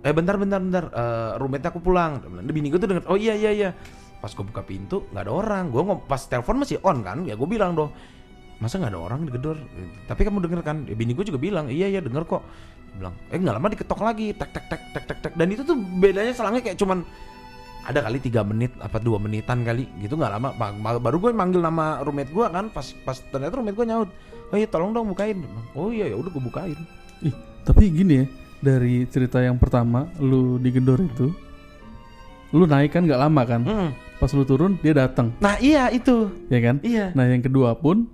eh 0.00 0.12
bentar 0.16 0.40
bentar 0.40 0.56
bentar, 0.56 0.84
eh 0.88 1.30
roommate 1.36 1.68
aku 1.68 1.84
pulang. 1.84 2.24
Bini 2.48 2.72
gue 2.72 2.80
tuh 2.80 2.88
denger, 2.88 3.04
oh 3.12 3.20
iya 3.20 3.36
iya 3.36 3.52
iya. 3.52 3.70
Pas 4.24 4.32
gue 4.32 4.40
buka 4.40 4.64
pintu 4.64 5.04
nggak 5.12 5.28
ada 5.28 5.32
orang, 5.36 5.64
gue 5.68 5.82
pas 6.08 6.20
telepon 6.24 6.64
masih 6.64 6.80
on 6.80 7.04
kan, 7.04 7.28
ya 7.28 7.36
gue 7.36 7.44
bilang 7.44 7.76
dong, 7.76 7.92
masa 8.56 8.80
nggak 8.80 8.96
ada 8.96 9.00
orang 9.04 9.20
digedor? 9.28 9.60
Tapi 10.08 10.20
kamu 10.24 10.48
denger 10.48 10.60
kan? 10.64 10.76
Ya, 10.88 10.96
bini 10.96 11.12
gue 11.12 11.28
juga 11.28 11.36
bilang, 11.36 11.68
iya 11.68 11.92
iya 11.92 12.00
denger 12.00 12.24
kok. 12.24 12.40
Bilang, 12.96 13.12
eh 13.28 13.36
nggak 13.36 13.56
lama 13.56 13.68
diketok 13.68 14.00
lagi, 14.00 14.32
tek 14.32 14.48
tek 14.48 14.64
tek 14.64 14.82
tek 14.96 15.04
tek 15.12 15.18
tek. 15.28 15.32
Dan 15.36 15.52
itu 15.52 15.60
tuh 15.60 15.76
bedanya 15.76 16.32
selangnya 16.32 16.72
kayak 16.72 16.80
cuman 16.80 17.04
ada 17.82 17.98
kali 18.00 18.18
tiga 18.18 18.40
menit 18.42 18.70
apa 18.78 18.96
dua 18.96 19.18
menitan 19.18 19.62
kali 19.62 19.90
gitu 19.98 20.14
nggak 20.14 20.32
lama 20.32 20.48
Ma- 20.52 20.70
ma- 20.72 21.02
baru 21.02 21.18
gue 21.18 21.30
manggil 21.30 21.58
nama 21.58 21.98
roommate 21.98 22.30
gue 22.30 22.46
kan 22.46 22.66
pas 22.68 22.86
pas 23.02 23.18
ternyata 23.18 23.54
roommate 23.54 23.74
gue 23.74 23.86
nyaut 23.86 24.08
oh 24.48 24.56
iya 24.56 24.66
tolong 24.66 24.90
dong 24.90 25.08
bukain 25.08 25.42
oh 25.72 25.88
iya 25.88 26.06
ya 26.06 26.16
udah 26.16 26.30
gue 26.30 26.42
bukain 26.42 26.78
Ih, 27.20 27.34
tapi 27.62 27.86
gini 27.88 28.14
ya, 28.16 28.26
dari 28.58 29.06
cerita 29.06 29.38
yang 29.38 29.54
pertama 29.54 30.10
lu 30.18 30.58
digedor 30.58 30.98
itu, 30.98 31.30
lu 32.50 32.66
naik 32.66 32.90
kan 32.90 33.06
nggak 33.06 33.20
lama 33.20 33.42
kan? 33.42 33.62
Mm. 33.62 33.88
Pas 34.18 34.30
lu 34.30 34.42
turun 34.42 34.74
dia 34.76 34.90
datang, 34.92 35.30
nah 35.38 35.54
iya 35.56 35.86
itu 35.88 36.30
ya 36.46 36.58
kan? 36.58 36.82
iya 36.82 37.10
Nah 37.10 37.26
yang 37.26 37.38
kedua 37.40 37.74
pun 37.74 38.06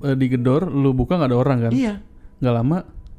eh, 0.00 0.14
digedor, 0.14 0.66
lu 0.66 0.90
buka 0.90 1.14
nggak 1.14 1.30
ada 1.30 1.36
orang 1.36 1.58
kan? 1.60 1.72
iya 1.72 1.98
Nggak 2.38 2.54
lama 2.54 2.78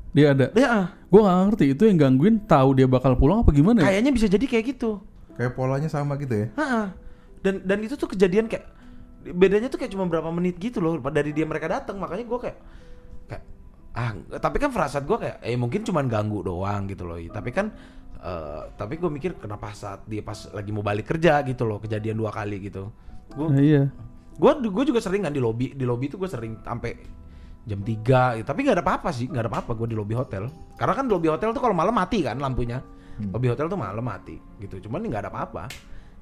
dia 0.09 0.25
ada. 0.31 0.45
ya. 0.51 0.95
Gue 1.05 1.19
nggak 1.19 1.37
ngerti 1.47 1.65
itu 1.69 1.83
yang 1.83 1.97
gangguin 1.97 2.35
tahu 2.41 2.69
dia 2.73 2.87
bakal 2.87 3.13
pulang 3.13 3.43
apa 3.43 3.51
gimana 3.51 3.83
ya? 3.83 3.91
kayaknya 3.91 4.11
bisa 4.11 4.27
jadi 4.27 4.45
kayak 4.45 4.65
gitu 4.71 5.03
Kayak 5.39 5.56
polanya 5.56 5.88
sama 5.88 6.19
gitu 6.19 6.36
ya. 6.36 6.47
Ha-ha. 6.59 6.91
dan 7.39 7.63
dan 7.63 7.80
itu 7.80 7.95
tuh 7.95 8.12
kejadian 8.12 8.51
kayak 8.51 8.68
bedanya 9.31 9.71
tuh 9.71 9.80
kayak 9.80 9.95
cuma 9.95 10.03
berapa 10.07 10.27
menit 10.27 10.59
gitu 10.59 10.83
loh 10.83 11.00
dari 11.07 11.31
dia 11.31 11.47
mereka 11.47 11.71
datang 11.71 11.95
makanya 11.95 12.27
gue 12.27 12.39
kayak 12.44 12.57
kayak 13.27 13.44
ah 13.95 14.12
tapi 14.39 14.59
kan 14.59 14.71
frasat 14.75 15.07
gue 15.07 15.15
kayak 15.15 15.38
eh 15.39 15.56
mungkin 15.56 15.88
cuman 15.88 16.12
ganggu 16.12 16.44
doang 16.44 16.88
gitu 16.88 17.07
loh 17.07 17.15
tapi 17.31 17.51
kan 17.51 17.71
eh, 18.19 18.63
tapi 18.75 19.00
gue 19.00 19.07
mikir 19.07 19.39
kenapa 19.39 19.71
saat 19.71 20.03
dia 20.03 20.19
pas 20.19 20.51
lagi 20.51 20.71
mau 20.75 20.83
balik 20.83 21.07
kerja 21.07 21.39
gitu 21.47 21.63
loh 21.63 21.80
kejadian 21.80 22.19
dua 22.19 22.31
kali 22.31 22.59
gitu 22.59 22.92
gue 23.31 23.47
Nah, 23.47 23.59
iya. 23.63 23.88
gue 24.35 24.51
gue 24.68 24.83
juga 24.88 25.00
sering 25.00 25.24
kan 25.24 25.31
di 25.31 25.39
lobby 25.39 25.71
di 25.71 25.88
lobby 25.88 26.12
tuh 26.12 26.19
gue 26.19 26.27
sering 26.27 26.59
sampai 26.59 26.92
jam 27.63 27.80
3 27.80 28.39
gitu. 28.39 28.45
tapi 28.47 28.59
nggak 28.63 28.75
ada 28.80 28.83
apa-apa 28.83 29.09
sih 29.12 29.27
nggak 29.31 29.44
ada 29.47 29.51
apa-apa 29.51 29.71
gue 29.80 29.88
di 29.92 29.97
lobby 30.00 30.15
hotel 30.15 30.47
karena 30.75 30.94
kan 30.95 31.07
di 31.07 31.12
lobby 31.12 31.27
hotel 31.31 31.51
tuh 31.51 31.63
kalau 31.63 31.75
malam 31.75 31.95
mati 31.95 32.24
kan 32.24 32.35
lampunya 32.35 32.80
lobby 33.33 33.48
hotel 33.51 33.68
tuh 33.68 33.80
malam 33.80 34.04
mati 34.04 34.39
gitu 34.63 34.88
cuman 34.88 35.04
nggak 35.07 35.27
ada 35.27 35.31
apa-apa 35.31 35.68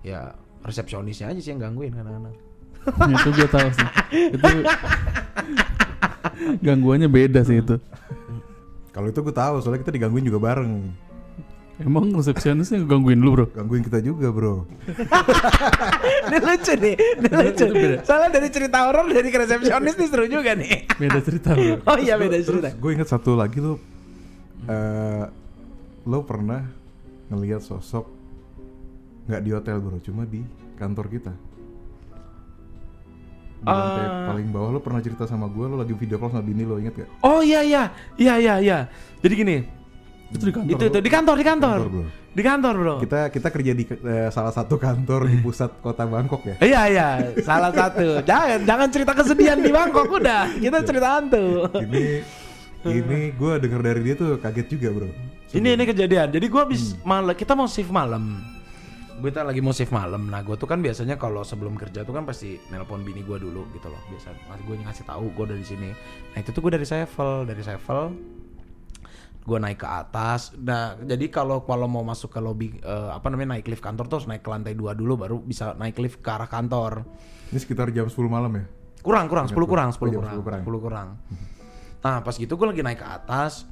ya 0.02 0.34
resepsionisnya 0.66 1.30
aja 1.32 1.40
sih 1.40 1.52
yang 1.54 1.62
gangguin 1.62 1.94
kadang-kadang 1.94 2.36
itu 3.20 3.30
gue 3.36 3.48
tahu 3.52 3.68
sih. 3.76 3.88
Itu 4.32 4.48
gangguannya 6.64 7.10
beda 7.12 7.44
sih 7.44 7.60
itu. 7.60 7.76
Kalau 8.96 9.08
itu 9.12 9.20
gue 9.22 9.36
tahu 9.36 9.62
soalnya 9.62 9.84
kita 9.86 9.94
digangguin 9.94 10.26
juga 10.26 10.40
bareng. 10.42 10.72
Emang 11.78 12.10
resepsionisnya 12.10 12.82
gangguin 12.90 13.22
lu 13.22 13.38
bro? 13.38 13.46
Gangguin 13.54 13.86
kita 13.86 14.02
juga 14.02 14.34
bro. 14.34 14.66
ini 16.28 16.38
lucu 16.42 16.74
nih 16.74 16.96
ini 16.98 17.30
lucu 17.30 17.66
soalnya 18.02 18.30
dari 18.42 18.50
cerita 18.50 18.90
horor 18.90 19.06
dari 19.06 19.30
ke 19.30 19.38
resepsionis 19.46 19.94
nih 19.94 20.08
seru 20.10 20.26
juga 20.26 20.58
nih 20.58 20.90
Beda 20.98 21.20
cerita 21.22 21.54
bro. 21.54 21.78
oh 21.94 21.98
iya 22.02 22.18
beda 22.18 22.42
cerita 22.42 22.74
Gue 22.74 22.98
inget 22.98 23.06
satu 23.06 23.38
lagi 23.38 23.62
lo, 23.62 23.78
eh 24.66 25.24
lo 26.08 26.20
pernah 26.26 26.66
ngelihat 27.28 27.60
sosok 27.60 28.08
nggak 29.26 29.42
di 29.42 29.52
hotel 29.52 29.78
bro, 29.78 30.00
cuma 30.00 30.24
di 30.24 30.40
kantor 30.76 31.06
kita. 31.10 31.34
Di 33.58 33.66
lantai 33.66 34.06
Ah. 34.06 34.30
paling 34.30 34.48
bawah 34.48 34.70
lo 34.70 34.80
pernah 34.80 35.02
cerita 35.02 35.26
sama 35.26 35.50
gue, 35.50 35.66
lo 35.66 35.76
lagi 35.76 35.92
video 35.92 36.16
call 36.16 36.30
sama 36.30 36.40
bini 36.42 36.62
lo 36.62 36.78
inget 36.78 36.94
gak? 36.96 37.10
oh 37.22 37.42
iya 37.42 37.66
iya 37.66 37.84
iya 38.16 38.34
iya 38.38 38.56
iya 38.60 38.78
jadi 39.18 39.34
gini 39.34 39.58
Itu 40.30 40.44
di 40.44 40.54
kantor. 40.54 40.70
itu 40.70 40.84
itu 40.86 41.00
di 41.00 41.10
kantor 41.10 41.36
di 41.36 41.46
kantor 41.48 41.74
Kantor, 41.74 41.90
bro. 41.90 42.04
di 42.30 42.44
kantor 42.46 42.74
bro 42.76 42.96
Kita 43.02 43.20
kita 43.28 43.48
kerja 43.50 43.72
di 43.74 43.84
eh, 43.88 44.30
salah 44.30 44.54
satu 44.54 44.78
kantor 44.78 45.26
di 45.26 45.42
pusat 45.42 45.74
kota 45.82 46.06
Bangkok 46.06 46.46
ya. 46.46 46.56
Iya 46.62 46.82
iya, 46.86 47.08
salah 47.42 47.74
satu. 47.74 48.22
Jangan 48.22 48.62
jangan 48.62 48.88
cerita 48.88 49.12
kesedihan 49.12 49.58
di 49.58 49.72
Bangkok 49.72 50.06
udah. 50.06 50.54
Kita 50.54 50.78
cerita 50.86 51.08
hantu. 51.18 51.66
Ini 51.74 52.06
ini 52.86 53.20
gue 53.34 53.54
denger 53.58 53.82
dari 53.82 54.02
dia 54.02 54.14
tuh 54.14 54.38
kaget 54.38 54.68
juga 54.70 54.88
bro. 54.94 55.10
Ini 55.56 55.80
ini 55.80 55.84
kejadian. 55.88 56.28
Jadi 56.36 56.46
gua 56.52 56.68
habis 56.68 56.98
malam 57.08 57.32
kita 57.32 57.56
mau 57.56 57.68
shift 57.72 57.92
malam. 57.92 58.44
Gue 59.18 59.34
lagi 59.34 59.64
mau 59.66 59.74
shift 59.74 59.90
malam. 59.90 60.30
Nah, 60.30 60.46
gue 60.46 60.54
tuh 60.62 60.70
kan 60.70 60.78
biasanya 60.78 61.18
kalau 61.18 61.42
sebelum 61.42 61.74
kerja 61.74 62.06
tuh 62.06 62.14
kan 62.14 62.22
pasti 62.22 62.62
nelpon 62.70 63.02
bini 63.02 63.26
gue 63.26 63.42
dulu 63.42 63.66
gitu 63.74 63.90
loh. 63.90 63.98
Biasa 64.14 64.30
gue 64.62 64.76
ngasih 64.78 65.10
tahu 65.10 65.34
gue 65.34 65.46
dari 65.58 65.66
sini. 65.66 65.90
Nah, 66.36 66.38
itu 66.38 66.54
tuh 66.54 66.62
gue 66.62 66.78
dari 66.78 66.86
Sevel, 66.86 67.50
dari 67.50 67.64
Sevel 67.66 68.14
gue 69.48 69.58
naik 69.64 69.80
ke 69.80 69.88
atas. 69.88 70.52
Nah, 70.60 71.00
jadi 71.00 71.32
kalau 71.32 71.64
kalau 71.64 71.88
mau 71.88 72.04
masuk 72.04 72.36
ke 72.36 72.40
lobby 72.44 72.76
eh, 72.84 73.10
apa 73.10 73.32
namanya 73.32 73.56
naik 73.56 73.72
lift 73.72 73.80
kantor 73.80 74.12
tuh 74.12 74.16
harus 74.20 74.28
naik 74.28 74.44
ke 74.44 74.50
lantai 74.52 74.76
dua 74.76 74.92
dulu 74.92 75.16
baru 75.16 75.40
bisa 75.40 75.72
naik 75.80 75.96
lift 76.04 76.20
ke 76.20 76.28
arah 76.28 76.52
kantor. 76.52 77.08
Ini 77.56 77.58
sekitar 77.64 77.88
jam 77.96 78.12
10 78.12 78.28
malam 78.28 78.52
ya. 78.52 78.68
Kurang, 79.00 79.32
kurang, 79.32 79.48
10 79.48 79.56
kurang, 79.64 79.90
10 79.96 80.04
Oh, 80.04 80.08
jam 80.12 80.20
kurang, 80.20 80.36
10 80.36 80.44
kurang. 80.44 80.62
10 80.68 80.84
kurang. 80.84 81.08
Nah, 82.04 82.20
pas 82.20 82.36
gitu 82.36 82.54
gue 82.60 82.68
lagi 82.68 82.84
naik 82.84 83.00
ke 83.00 83.08
atas, 83.08 83.64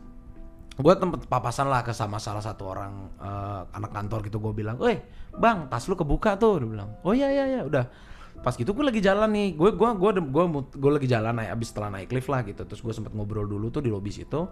gue 0.76 0.94
tempat 1.00 1.24
papasan 1.32 1.72
lah 1.72 1.88
ke 1.88 1.96
sama 1.96 2.20
salah 2.20 2.44
satu 2.44 2.68
orang 2.68 3.08
eh, 3.16 3.62
anak 3.72 3.92
kantor 3.96 4.20
gitu 4.28 4.38
gue 4.44 4.52
bilang, 4.52 4.76
"Weh, 4.76 5.00
Bang, 5.40 5.72
tas 5.72 5.88
lu 5.88 5.96
kebuka 5.96 6.36
tuh." 6.36 6.60
Dia 6.60 6.68
bilang, 6.68 6.90
"Oh 7.08 7.16
iya 7.16 7.32
iya 7.32 7.46
iya, 7.48 7.62
udah." 7.64 7.88
Pas 8.44 8.52
gitu 8.60 8.76
gue 8.76 8.84
lagi 8.84 9.00
jalan 9.00 9.32
nih, 9.32 9.56
gue 9.56 9.72
gua 9.74 9.96
gua 9.96 10.12
gua 10.20 10.44
gue 10.60 10.92
lagi 10.92 11.08
jalan 11.08 11.40
naik 11.40 11.56
abis 11.56 11.68
setelah 11.72 11.90
naik 11.96 12.12
lift 12.12 12.28
lah 12.28 12.44
gitu. 12.44 12.68
Terus 12.68 12.84
gue 12.84 12.94
sempet 12.94 13.16
ngobrol 13.16 13.48
dulu 13.48 13.72
tuh 13.72 13.80
di 13.80 13.88
lobi 13.88 14.12
situ. 14.12 14.52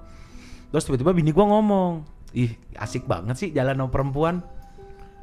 Terus 0.72 0.84
tiba-tiba 0.88 1.12
bini 1.12 1.36
gue 1.36 1.46
ngomong, 1.46 2.08
"Ih, 2.34 2.56
asik 2.80 3.04
banget 3.04 3.36
sih 3.36 3.50
jalan 3.52 3.76
sama 3.76 3.92
perempuan." 3.92 4.40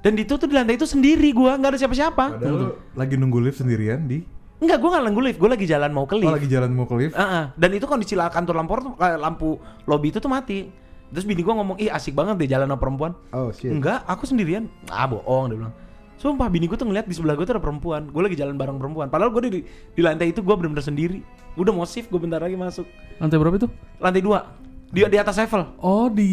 Dan 0.00 0.16
itu 0.16 0.36
tuh 0.36 0.48
di 0.48 0.56
lantai 0.56 0.80
itu 0.80 0.88
sendiri 0.88 1.32
gue, 1.32 1.52
nggak 1.60 1.76
ada 1.76 1.78
siapa-siapa. 1.80 2.24
Padahal 2.40 2.76
lagi 2.96 3.14
nunggu 3.20 3.40
lift 3.40 3.60
sendirian 3.60 4.04
di 4.08 4.24
Enggak, 4.60 4.76
gue 4.76 4.88
nggak 4.92 5.04
nunggu 5.08 5.22
lift, 5.24 5.38
gue 5.40 5.50
lagi 5.56 5.64
jalan 5.64 5.88
mau 5.88 6.04
ke 6.04 6.20
lift. 6.20 6.28
Oh 6.28 6.36
lagi 6.36 6.48
jalan 6.52 6.70
mau 6.76 6.84
ke 6.84 6.92
lift. 6.92 7.16
Ah, 7.16 7.24
ah. 7.24 7.44
Dan 7.56 7.72
itu 7.72 7.88
kondisi 7.88 8.12
kantor 8.12 8.60
lampu 8.60 8.72
tuh 8.76 8.92
eh, 9.00 9.16
lampu 9.16 9.56
lobby 9.88 10.12
itu 10.12 10.20
tuh 10.20 10.28
mati. 10.28 10.68
Terus 11.10 11.26
bini 11.26 11.42
gua 11.42 11.58
ngomong, 11.58 11.76
"Ih, 11.82 11.90
asik 11.90 12.14
banget 12.14 12.38
deh 12.38 12.48
jalan 12.50 12.70
sama 12.70 12.78
perempuan." 12.78 13.12
Oh 13.34 13.50
shit. 13.50 13.70
Enggak, 13.74 14.06
aku 14.06 14.26
sendirian. 14.30 14.70
Ah, 14.86 15.10
bohong 15.10 15.50
dia 15.50 15.58
bilang. 15.58 15.74
Sumpah 16.20 16.46
bini 16.46 16.68
gua 16.70 16.76
tuh 16.78 16.86
ngeliat 16.86 17.08
di 17.08 17.14
sebelah 17.16 17.34
gua 17.34 17.48
tuh 17.48 17.54
ada 17.58 17.62
perempuan. 17.64 18.12
Gue 18.12 18.22
lagi 18.22 18.36
jalan 18.36 18.54
bareng 18.54 18.76
perempuan. 18.76 19.08
Padahal 19.08 19.32
gue 19.32 19.40
di, 19.48 19.60
di 19.66 20.00
lantai 20.04 20.30
itu 20.30 20.44
gua 20.44 20.54
bener-bener 20.54 20.84
sendiri. 20.84 21.18
Udah 21.58 21.72
mau 21.74 21.88
shift, 21.88 22.12
gue 22.12 22.20
bentar 22.20 22.38
lagi 22.38 22.54
masuk. 22.54 22.86
Lantai 23.18 23.36
berapa 23.40 23.56
itu? 23.58 23.68
Lantai 23.98 24.22
dua. 24.22 24.54
Di 24.90 25.06
di 25.06 25.18
atas 25.18 25.38
level. 25.38 25.62
Oh 25.82 26.10
di 26.10 26.30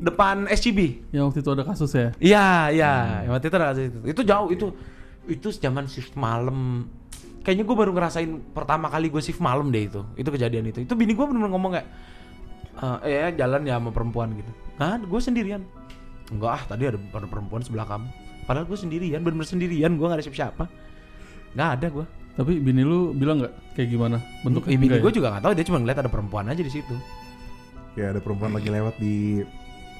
Depan 0.00 0.44
SCB. 0.48 1.08
yang 1.12 1.28
waktu 1.32 1.40
itu 1.40 1.50
ada 1.52 1.64
kasus 1.64 1.90
ya? 1.92 2.08
Iya, 2.20 2.46
iya. 2.72 2.92
Yang 3.24 3.32
Waktu 3.32 3.46
itu 3.48 3.56
ada 3.56 3.68
itu. 3.76 3.98
Itu 4.04 4.20
jauh 4.24 4.48
itu. 4.52 4.66
Itu 5.24 5.48
zaman 5.52 5.88
shift 5.88 6.12
malam. 6.16 6.88
Kayaknya 7.44 7.64
gue 7.64 7.76
baru 7.76 7.92
ngerasain 7.92 8.30
pertama 8.56 8.88
kali 8.88 9.08
gue 9.08 9.20
shift 9.20 9.40
malam 9.40 9.68
deh 9.72 9.88
itu. 9.88 10.00
Itu 10.16 10.28
kejadian 10.32 10.68
itu. 10.68 10.84
Itu 10.84 10.96
bini 10.96 11.12
gue 11.16 11.24
bener-bener 11.24 11.52
ngomong 11.52 11.72
kayak 11.76 11.88
eh 13.06 13.12
ya 13.14 13.28
jalan 13.44 13.62
ya 13.66 13.78
sama 13.78 13.90
perempuan 13.94 14.34
gitu. 14.34 14.50
Nah, 14.80 14.98
gue 14.98 15.20
sendirian. 15.22 15.62
Enggak 16.32 16.52
ah, 16.56 16.62
tadi 16.66 16.90
ada 16.90 16.98
perempuan 17.12 17.62
sebelah 17.62 17.86
kamu. 17.86 18.08
Padahal 18.44 18.66
gue 18.68 18.78
sendirian, 18.78 19.20
bener-bener 19.24 19.48
sendirian. 19.48 19.96
Gue 19.96 20.06
gak 20.10 20.20
ada 20.20 20.24
siapa-siapa. 20.24 20.64
Gak 21.56 21.68
ada 21.80 21.86
gue. 21.88 22.06
Tapi 22.34 22.52
bini 22.58 22.82
lu 22.82 23.14
bilang 23.14 23.38
nggak 23.38 23.78
kayak 23.78 23.88
gimana 23.94 24.18
bentuknya? 24.42 24.74
Eh, 24.74 24.78
bini 24.78 24.98
gue 24.98 25.12
ya? 25.12 25.16
juga 25.16 25.26
gak 25.38 25.44
tahu. 25.46 25.52
Dia 25.54 25.66
cuma 25.70 25.78
ngeliat 25.80 25.98
ada 26.02 26.10
perempuan 26.10 26.44
aja 26.50 26.62
di 26.62 26.72
situ. 26.72 26.94
Ya 27.94 28.10
ada 28.10 28.18
perempuan 28.18 28.50
lagi 28.52 28.68
lewat 28.68 28.98
di 28.98 29.46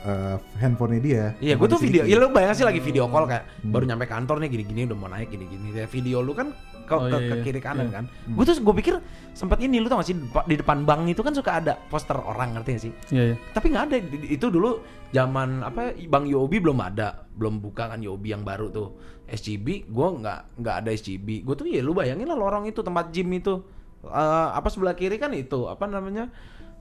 eh, 0.04 0.36
handphonenya 0.58 1.00
dia. 1.00 1.24
Iya, 1.38 1.54
gue 1.56 1.66
tuh 1.66 1.80
video. 1.80 2.04
sini. 2.04 2.12
Ya 2.12 2.16
lu 2.16 2.28
bayangin 2.28 2.56
sih 2.56 2.66
lagi 2.66 2.78
video 2.78 3.04
call 3.06 3.24
kayak 3.24 3.44
baru 3.62 3.84
nyampe 3.84 4.04
kantor 4.04 4.36
nih 4.38 4.50
gini-gini 4.50 4.80
udah 4.84 4.96
mau 4.96 5.08
naik 5.08 5.28
gini-gini. 5.28 5.72
Ya, 5.72 5.86
video 5.86 6.20
lu 6.20 6.32
kan 6.32 6.52
ke, 6.84 6.92
Oh, 6.92 7.08
ke, 7.08 7.16
iya, 7.16 7.24
ke 7.24 7.34
iya. 7.34 7.42
kiri 7.42 7.60
kanan 7.60 7.88
Iya. 7.88 7.94
kan. 7.94 8.04
Gue 8.28 8.44
tuh 8.44 8.54
gue 8.54 8.74
pikir 8.76 8.94
sempat 9.32 9.56
ini 9.58 9.76
lu 9.76 9.88
tau 9.88 9.96
gak 9.96 10.06
sih 10.06 10.14
di 10.14 10.22
depa- 10.22 10.44
di 10.44 10.54
depan 10.54 10.78
bank 10.82 11.08
itu 11.08 11.20
kan 11.20 11.32
suka 11.32 11.50
ada 11.54 11.80
poster 11.82 12.14
orang 12.14 12.52
ngerti 12.52 12.70
gak 12.70 12.82
sih? 12.82 12.92
Iya 13.10 13.22
iya. 13.24 13.36
Tapi 13.50 13.66
nggak 13.66 13.84
ada 13.84 13.96
itu 14.28 14.46
dulu 14.46 14.84
zaman 15.08 15.62
apa 15.62 15.80
Bang 16.04 16.24
Yobi 16.24 16.60
belum 16.60 16.76
ada, 16.78 17.24
belum 17.32 17.58
buka 17.58 17.88
kan 17.88 17.98
Yobi 17.98 18.30
yang 18.30 18.42
baru 18.42 18.68
tuh. 18.68 18.88
SCB 19.24 19.88
gue 19.88 20.08
nggak 20.14 20.60
nggak 20.60 20.74
ada 20.78 20.90
SCB. 20.92 21.40
Gue 21.42 21.54
tuh 21.54 21.64
ya 21.64 21.80
lu 21.80 21.96
bayangin 21.96 22.28
lah 22.28 22.36
lorong 22.36 22.68
itu 22.68 22.84
tempat 22.84 23.08
gym 23.08 23.32
itu. 23.32 23.64
Eh, 24.04 24.12
apa 24.52 24.68
sebelah 24.68 24.92
kiri 24.92 25.16
kan 25.16 25.32
itu 25.32 25.64
apa 25.64 25.88
namanya? 25.88 26.28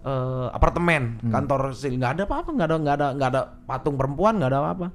Eh, 0.03 0.47
apartemen 0.51 1.23
kantor 1.27 1.71
sini 1.73 1.97
nggak 1.97 2.13
ada 2.19 2.23
apa-apa 2.27 2.49
nggak 2.51 2.67
ada 2.67 2.75
nggak 2.79 2.95
ada 2.99 3.07
nggak 3.15 3.29
ada 3.33 3.41
patung 3.63 3.95
perempuan 3.95 4.37
nggak 4.37 4.51
ada 4.51 4.59
apa-apa 4.59 4.87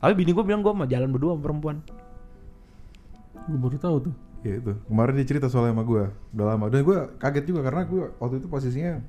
tapi 0.00 0.12
bini 0.16 0.30
gue 0.32 0.44
bilang 0.44 0.60
gue 0.64 0.72
mau 0.72 0.88
jalan 0.88 1.08
berdua 1.12 1.36
sama 1.36 1.42
perempuan 1.44 1.76
Gue 3.48 3.56
baru 3.56 3.76
tahu 3.80 3.96
tuh. 4.10 4.14
Ya 4.40 4.56
itu. 4.56 4.72
Kemarin 4.86 5.14
dia 5.20 5.26
cerita 5.26 5.46
soalnya 5.48 5.72
sama 5.74 5.84
gue. 5.84 6.04
Udah 6.36 6.46
lama. 6.54 6.68
Dan 6.68 6.84
gue 6.84 6.98
kaget 7.18 7.44
juga 7.48 7.60
karena 7.66 7.82
gue 7.88 8.04
waktu 8.20 8.36
itu 8.38 8.46
posisinya 8.46 9.00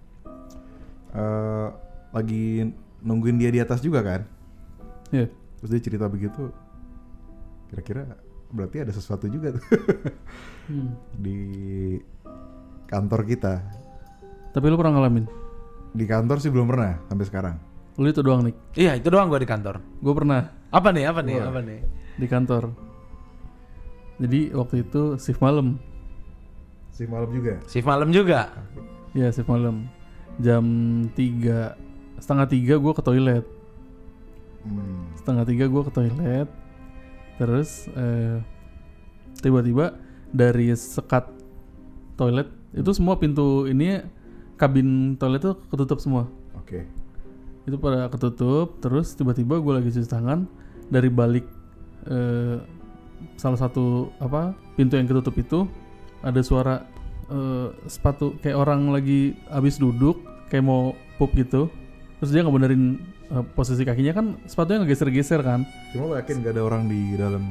eh 1.12 1.68
lagi 2.12 2.72
nungguin 3.04 3.38
dia 3.40 3.52
di 3.52 3.60
atas 3.60 3.84
juga 3.84 4.00
kan. 4.04 4.22
Iya. 5.12 5.28
Terus 5.60 5.70
dia 5.72 5.82
cerita 5.84 6.06
begitu. 6.08 6.52
Kira-kira 7.70 8.18
berarti 8.52 8.84
ada 8.84 8.92
sesuatu 8.92 9.32
juga 9.32 9.56
tuh 9.56 9.64
Hmm. 10.72 10.96
di 11.24 11.38
kantor 12.88 13.28
kita. 13.28 13.60
Tapi 14.52 14.66
lu 14.68 14.76
pernah 14.76 15.00
ngalamin? 15.00 15.26
Di 15.96 16.06
kantor 16.08 16.38
sih 16.44 16.52
belum 16.52 16.68
pernah 16.68 17.00
sampai 17.08 17.26
sekarang. 17.28 17.56
Lu 18.00 18.08
itu 18.08 18.24
doang 18.24 18.48
nih. 18.48 18.56
iya 18.80 18.92
itu 18.96 19.12
doang 19.12 19.28
gue 19.28 19.44
di 19.44 19.50
kantor 19.50 19.84
Gue 20.00 20.14
pernah 20.16 20.48
apa 20.72 20.96
nih 20.96 21.12
apa 21.12 21.20
nih 21.20 21.36
Wah. 21.44 21.48
apa 21.52 21.60
nih 21.64 21.80
di 22.16 22.28
kantor. 22.28 22.64
Jadi 24.22 24.40
waktu 24.56 24.76
itu 24.88 25.02
shift 25.20 25.42
malam. 25.44 25.80
Si 26.92 27.08
malam 27.08 27.30
juga. 27.32 27.60
shift 27.68 27.88
malam 27.88 28.10
juga 28.12 28.52
Ya 29.16 29.32
shift 29.32 29.48
malam. 29.52 29.88
Jam 30.40 30.66
3 31.16 32.20
setengah 32.22 32.48
tiga 32.48 32.76
gue 32.80 32.94
ke 32.96 33.04
toilet. 33.04 33.46
Hmm. 34.64 35.10
Setengah 35.18 35.44
tiga 35.48 35.66
gue 35.68 35.82
ke 35.88 35.92
toilet. 35.92 36.48
Terus 37.40 37.90
eh, 37.92 38.38
tiba-tiba 39.42 39.98
dari 40.32 40.72
sekat 40.72 41.28
toilet 42.16 42.48
itu 42.72 42.92
semua 42.96 43.20
pintu 43.20 43.68
ini 43.68 44.00
kabin 44.62 45.18
toilet 45.18 45.42
tuh 45.42 45.58
ketutup 45.74 45.98
semua. 45.98 46.30
Oke. 46.54 46.86
itu 47.62 47.78
pada 47.78 48.10
ketutup 48.10 48.82
terus 48.82 49.14
tiba-tiba 49.14 49.62
gue 49.62 49.74
lagi 49.74 49.90
cuci 49.94 50.10
tangan 50.10 50.50
dari 50.90 51.10
balik 51.14 51.46
eh, 52.10 52.58
salah 53.38 53.60
satu 53.62 54.10
apa 54.18 54.58
pintu 54.74 54.98
yang 54.98 55.06
ketutup 55.06 55.38
itu 55.38 55.70
ada 56.26 56.42
suara 56.42 56.82
eh, 57.30 57.70
sepatu 57.86 58.34
kayak 58.42 58.58
orang 58.58 58.90
lagi 58.90 59.38
habis 59.46 59.78
duduk 59.78 60.18
kayak 60.50 60.66
mau 60.66 60.98
pup 61.22 61.30
gitu 61.38 61.70
terus 62.18 62.34
dia 62.34 62.42
ngebenerin 62.42 62.98
eh, 63.30 63.46
posisi 63.54 63.86
kakinya 63.86 64.14
kan 64.18 64.26
sepatunya 64.50 64.82
ngegeser-geser 64.82 65.46
kan 65.46 65.62
Cuma 65.94 66.10
lo 66.10 66.14
yakin 66.18 66.42
gak 66.42 66.58
ada 66.58 66.66
orang 66.66 66.90
di 66.90 67.14
dalam 67.14 67.46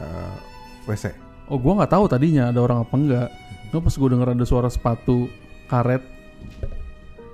eh, 0.00 0.34
WC? 0.88 1.12
oh 1.52 1.60
gue 1.60 1.72
nggak 1.76 1.92
tahu 1.92 2.08
tadinya 2.08 2.48
ada 2.48 2.64
orang 2.64 2.88
apa 2.88 2.94
enggak 2.96 3.28
Cuma 3.68 3.84
pas 3.84 3.92
gue 3.92 4.08
denger 4.08 4.28
ada 4.32 4.44
suara 4.48 4.72
sepatu 4.72 5.28
karet 5.68 6.00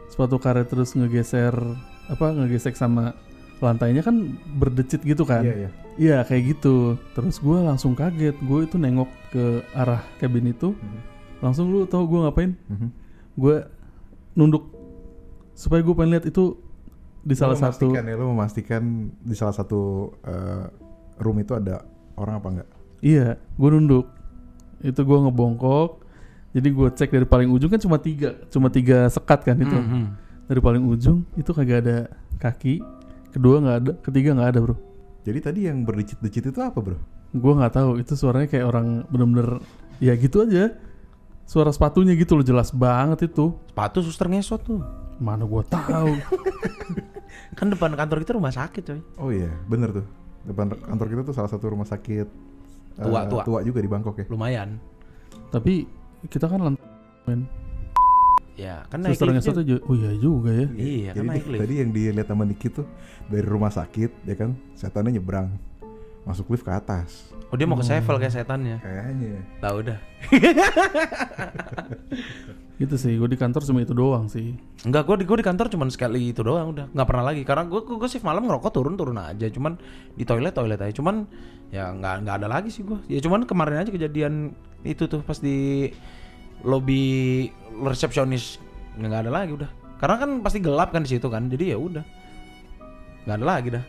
sepatu 0.09 0.41
karet 0.41 0.67
terus 0.67 0.97
ngegeser 0.97 1.55
apa 2.09 2.27
ngegesek 2.33 2.75
sama 2.75 3.13
lantainya 3.59 4.01
kan 4.01 4.39
berdecit 4.57 5.03
gitu 5.03 5.27
kan 5.27 5.43
Iya 5.45 5.55
iya. 5.67 5.71
Iya 5.99 6.19
kayak 6.23 6.43
gitu. 6.55 6.95
Terus 7.11 7.43
gue 7.43 7.59
langsung 7.59 7.99
kaget. 7.99 8.39
Gue 8.39 8.71
itu 8.71 8.79
nengok 8.79 9.11
ke 9.35 9.67
arah 9.75 9.99
kabin 10.23 10.47
itu. 10.47 10.71
Mhm. 10.71 11.01
Langsung 11.43 11.75
lu 11.75 11.91
tahu 11.91 12.07
gue 12.07 12.21
ngapain? 12.23 12.55
Mhm. 12.71 12.89
Gue 13.35 13.67
nunduk 14.39 14.71
supaya 15.59 15.83
gue 15.83 15.91
pengen 15.91 16.15
lihat 16.15 16.31
itu 16.31 16.55
di 17.27 17.35
Lo 17.35 17.39
salah 17.43 17.59
satu. 17.59 17.91
ya, 17.91 18.15
lo 18.15 18.31
memastikan 18.31 19.11
di 19.27 19.35
salah 19.35 19.51
satu 19.51 20.15
eh, 20.23 20.71
room 21.19 21.43
itu 21.43 21.59
ada 21.59 21.83
orang 22.15 22.35
apa 22.39 22.49
enggak? 22.55 22.69
Iya, 23.03 23.35
gue 23.59 23.69
nunduk. 23.75 24.07
Itu 24.87 25.03
gue 25.03 25.19
ngebongkok. 25.19 26.07
Jadi 26.49 26.69
gue 26.73 26.89
cek 26.89 27.11
dari 27.13 27.27
paling 27.29 27.49
ujung 27.53 27.69
kan 27.69 27.77
cuma 27.77 28.01
tiga, 28.01 28.33
cuma 28.49 28.73
tiga 28.73 29.05
sekat 29.09 29.45
kan 29.45 29.57
itu. 29.57 29.77
Mhm. 29.77 30.05
Dari 30.49 30.61
paling 30.65 30.83
ujung 30.83 31.29
itu 31.37 31.51
kagak 31.53 31.79
ada 31.85 31.97
kaki. 32.41 32.81
Kedua 33.29 33.61
nggak 33.61 33.77
ada, 33.85 33.93
ketiga 34.01 34.33
nggak 34.33 34.49
ada 34.57 34.59
bro. 34.65 34.77
Jadi 35.29 35.39
tadi 35.45 35.61
yang 35.69 35.85
berdecit-decit 35.85 36.49
itu 36.49 36.61
apa 36.65 36.81
bro? 36.81 36.97
Gue 37.37 37.53
nggak 37.53 37.73
tahu. 37.77 37.91
Itu 38.01 38.17
suaranya 38.17 38.49
kayak 38.49 38.65
orang 38.65 39.05
bener-bener 39.13 39.61
ya 40.01 40.17
gitu 40.17 40.49
aja. 40.49 40.73
Suara 41.45 41.69
sepatunya 41.69 42.13
gitu 42.17 42.37
loh 42.37 42.45
jelas 42.45 42.73
banget 42.73 43.29
itu. 43.29 43.57
sepatu 43.73 44.05
suster 44.05 44.29
ngesot 44.29 44.61
tuh 44.65 44.81
Mana 45.19 45.49
gua 45.49 45.65
tahu. 45.65 46.13
kan 47.59 47.67
depan 47.69 47.93
kantor 47.93 48.23
kita 48.23 48.33
rumah 48.37 48.53
sakit 48.55 48.83
coy 48.85 49.01
Oh 49.19 49.31
iya, 49.35 49.51
bener 49.67 49.91
tuh. 49.91 50.07
Depan 50.47 50.73
kantor 50.73 51.07
kita 51.09 51.23
tuh 51.25 51.35
salah 51.35 51.51
satu 51.51 51.69
rumah 51.69 51.85
sakit 51.85 52.27
eh, 52.99 53.05
Tua, 53.05 53.27
tua. 53.27 53.61
juga 53.61 53.81
di 53.81 53.91
Bangkok 53.91 54.17
ya. 54.17 54.27
lumayan 54.29 54.79
Tapi 55.49 55.98
kita 56.27 56.45
kan 56.45 56.59
men. 57.25 57.41
ya 58.55 58.83
kan 58.87 58.99
naik 58.99 59.15
lift 59.15 59.23
ngesotnya 59.39 59.63
ju- 59.65 59.83
oh 59.85 59.95
iya 59.95 60.11
juga 60.15 60.51
ya. 60.51 60.67
iya 60.75 61.09
kan 61.13 61.15
Jadi 61.15 61.27
naik 61.31 61.41
di- 61.41 61.49
lift 61.49 61.61
tadi 61.63 61.75
yang 61.77 61.91
dilihat 61.93 62.27
sama 62.27 62.43
Niki 62.43 62.67
tuh 62.69 62.85
dari 63.27 63.45
rumah 63.45 63.69
sakit, 63.69 64.11
ya 64.25 64.35
kan, 64.35 64.55
setannya 64.75 65.15
nyebrang, 65.15 65.47
masuk 66.25 66.49
lift 66.49 66.63
ke 66.63 66.71
atas. 66.73 67.29
oh 67.49 67.55
dia 67.55 67.65
mau 67.65 67.75
ke 67.75 67.83
sevel 67.83 68.15
kayak 68.19 68.35
setannya 68.35 68.77
Kayaknya. 68.79 69.31
tahu 69.59 69.79
dah 69.87 69.99
Gitu 72.79 72.95
sih, 72.95 73.11
gue 73.15 73.27
di 73.27 73.35
kantor 73.35 73.59
cuma 73.65 73.83
itu 73.83 73.91
doang 73.91 74.29
sih. 74.29 74.55
Enggak, 74.87 75.03
gue 75.03 75.15
di 75.19 75.25
gue 75.27 75.35
di 75.35 75.43
kantor 75.43 75.67
cuman 75.67 75.91
sekali 75.91 76.31
itu 76.31 76.41
doang 76.41 76.71
udah 76.71 76.87
nggak 76.89 77.05
pernah 77.05 77.25
lagi 77.27 77.43
karena 77.43 77.67
gue 77.67 77.81
gue 77.83 78.07
shift 78.07 78.23
malam 78.23 78.47
ngerokok 78.47 78.71
turun 78.71 78.95
turun 78.95 79.19
aja 79.19 79.51
cuman 79.51 79.75
di 80.15 80.23
toilet 80.23 80.55
toilet 80.55 80.79
aja 80.79 80.95
cuman 80.95 81.27
ya 81.69 81.93
nggak 81.93 82.25
nggak 82.25 82.37
ada 82.41 82.49
lagi 82.49 82.73
sih 82.73 82.81
gue 82.81 82.97
ya 83.13 83.21
cuman 83.21 83.45
kemarin 83.45 83.85
aja 83.85 83.93
kejadian 83.93 84.57
itu 84.87 85.05
tuh 85.05 85.21
pas 85.21 85.39
di 85.43 85.91
lobby 86.63 87.47
resepsionis. 87.83 88.59
Nggak 88.99 89.09
nggak 89.09 89.23
ada 89.27 89.33
lagi 89.33 89.51
udah. 89.55 89.71
Karena 89.99 90.17
kan 90.19 90.31
pasti 90.43 90.59
gelap 90.63 90.95
kan 90.95 91.03
di 91.03 91.11
situ 91.11 91.27
kan 91.27 91.51
jadi 91.51 91.75
ya 91.75 91.79
udah. 91.79 92.05
Nggak 93.27 93.37
ada 93.39 93.47
lagi 93.47 93.69
dah. 93.75 93.85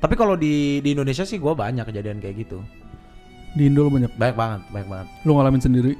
Tapi 0.00 0.14
kalau 0.20 0.36
di 0.36 0.84
di 0.84 0.92
Indonesia 0.92 1.24
sih 1.24 1.40
gue 1.40 1.52
banyak 1.52 1.84
kejadian 1.88 2.20
kayak 2.20 2.44
gitu. 2.44 2.60
Di 3.54 3.70
Indo 3.70 3.86
lu 3.86 3.90
banyak. 3.92 4.12
banyak 4.16 4.36
banget 4.36 4.60
banyak 4.72 4.88
banget. 4.88 5.08
Lu 5.24 5.32
ngalamin 5.36 5.62
sendiri. 5.62 5.92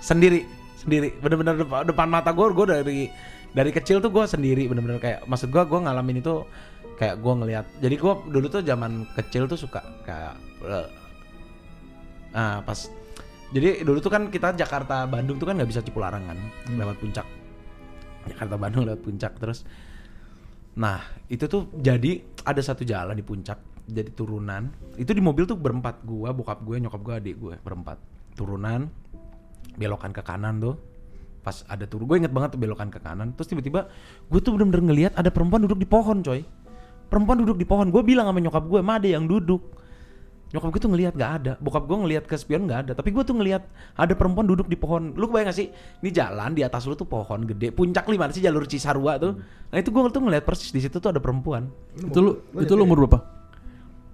sendiri 0.00 0.44
sendiri. 0.76 1.08
Bener-bener 1.20 1.60
depan, 1.60 1.84
depan 1.88 2.08
mata 2.08 2.30
gue 2.32 2.46
gue 2.52 2.66
dari 2.68 3.00
dari 3.50 3.70
kecil 3.74 3.98
tuh 3.98 4.14
gue 4.14 4.24
sendiri 4.30 4.70
bener-bener 4.70 5.02
kayak 5.02 5.26
maksud 5.26 5.50
gue 5.50 5.58
gue 5.58 5.80
ngalamin 5.82 6.22
itu 6.22 6.46
kayak 7.00 7.16
gue 7.16 7.32
ngelihat 7.32 7.66
jadi 7.80 7.96
gue 7.96 8.12
dulu 8.28 8.46
tuh 8.52 8.60
zaman 8.60 9.08
kecil 9.16 9.48
tuh 9.48 9.56
suka 9.56 9.80
kayak 10.04 10.36
eh, 10.68 10.88
ah 12.36 12.60
pas 12.60 12.76
jadi 13.50 13.82
dulu 13.82 13.98
tuh 13.98 14.12
kan 14.12 14.30
kita 14.30 14.54
Jakarta 14.54 15.08
Bandung 15.10 15.40
tuh 15.40 15.48
kan 15.50 15.58
nggak 15.58 15.70
bisa 15.70 15.82
Cipularang 15.82 16.22
kan 16.22 16.38
lewat 16.70 17.02
puncak. 17.02 17.26
Jakarta 18.30 18.54
Bandung 18.54 18.86
lewat 18.86 19.02
puncak 19.02 19.32
terus 19.42 19.66
nah 20.78 21.02
itu 21.26 21.50
tuh 21.50 21.66
jadi 21.74 22.22
ada 22.46 22.62
satu 22.62 22.86
jalan 22.86 23.18
di 23.18 23.26
puncak 23.26 23.58
jadi 23.90 24.12
turunan. 24.14 24.70
Itu 24.94 25.10
di 25.10 25.18
mobil 25.18 25.50
tuh 25.50 25.58
berempat 25.58 26.06
gua 26.06 26.30
bokap 26.30 26.62
gue 26.62 26.78
nyokap 26.78 27.00
gue 27.02 27.14
adik 27.16 27.36
gue 27.42 27.54
berempat. 27.58 27.98
Turunan 28.38 28.86
belokan 29.74 30.14
ke 30.14 30.22
kanan 30.22 30.62
tuh 30.62 30.78
pas 31.40 31.64
ada 31.72 31.88
turun 31.88 32.04
gue 32.04 32.20
inget 32.20 32.32
banget 32.36 32.52
tuh 32.54 32.60
belokan 32.60 32.92
ke 32.92 33.00
kanan 33.00 33.32
terus 33.32 33.48
tiba-tiba 33.48 33.88
gue 34.28 34.40
tuh 34.44 34.52
bener-bener 34.52 34.92
ngelihat 34.92 35.12
ada 35.16 35.32
perempuan 35.32 35.64
duduk 35.64 35.80
di 35.80 35.88
pohon 35.88 36.20
coy 36.20 36.44
perempuan 37.10 37.42
duduk 37.42 37.58
di 37.58 37.66
pohon. 37.66 37.90
Gue 37.90 38.06
bilang 38.06 38.30
sama 38.30 38.38
nyokap 38.38 38.64
gue 38.70 38.80
mah 38.80 39.02
ada 39.02 39.08
yang 39.10 39.26
duduk. 39.26 39.60
Nyokap 40.50 40.68
gue 40.70 40.80
tuh 40.82 40.90
ngelihat 40.90 41.14
nggak 41.18 41.32
ada. 41.42 41.52
Bokap 41.58 41.84
gue 41.90 41.98
ngelihat 42.06 42.24
ke 42.30 42.34
spion 42.38 42.70
nggak 42.70 42.80
ada. 42.86 42.92
Tapi 42.94 43.10
gue 43.10 43.22
tuh 43.26 43.34
ngelihat 43.34 43.62
ada 43.98 44.14
perempuan 44.14 44.46
duduk 44.46 44.70
di 44.70 44.78
pohon. 44.78 45.14
Lu 45.18 45.26
kebayang 45.26 45.50
gak 45.50 45.58
sih? 45.58 45.70
Ini 45.74 46.10
jalan 46.10 46.54
di 46.54 46.62
atas 46.62 46.86
lu 46.86 46.94
tuh 46.94 47.06
pohon 47.06 47.42
gede. 47.46 47.74
Puncak 47.74 48.06
lima 48.06 48.30
sih 48.30 48.42
jalur 48.42 48.66
Cisarua 48.66 49.18
tuh. 49.18 49.38
Nah 49.42 49.78
itu 49.78 49.90
gue 49.90 50.00
tuh 50.10 50.22
ngelihat 50.22 50.46
persis 50.46 50.70
di 50.70 50.82
situ 50.82 51.02
tuh 51.02 51.10
ada 51.10 51.18
perempuan. 51.18 51.70
Itu 51.98 52.18
lu 52.22 52.32
itu 52.62 52.72
lu 52.78 52.86
umur 52.86 53.06
berapa? 53.06 53.40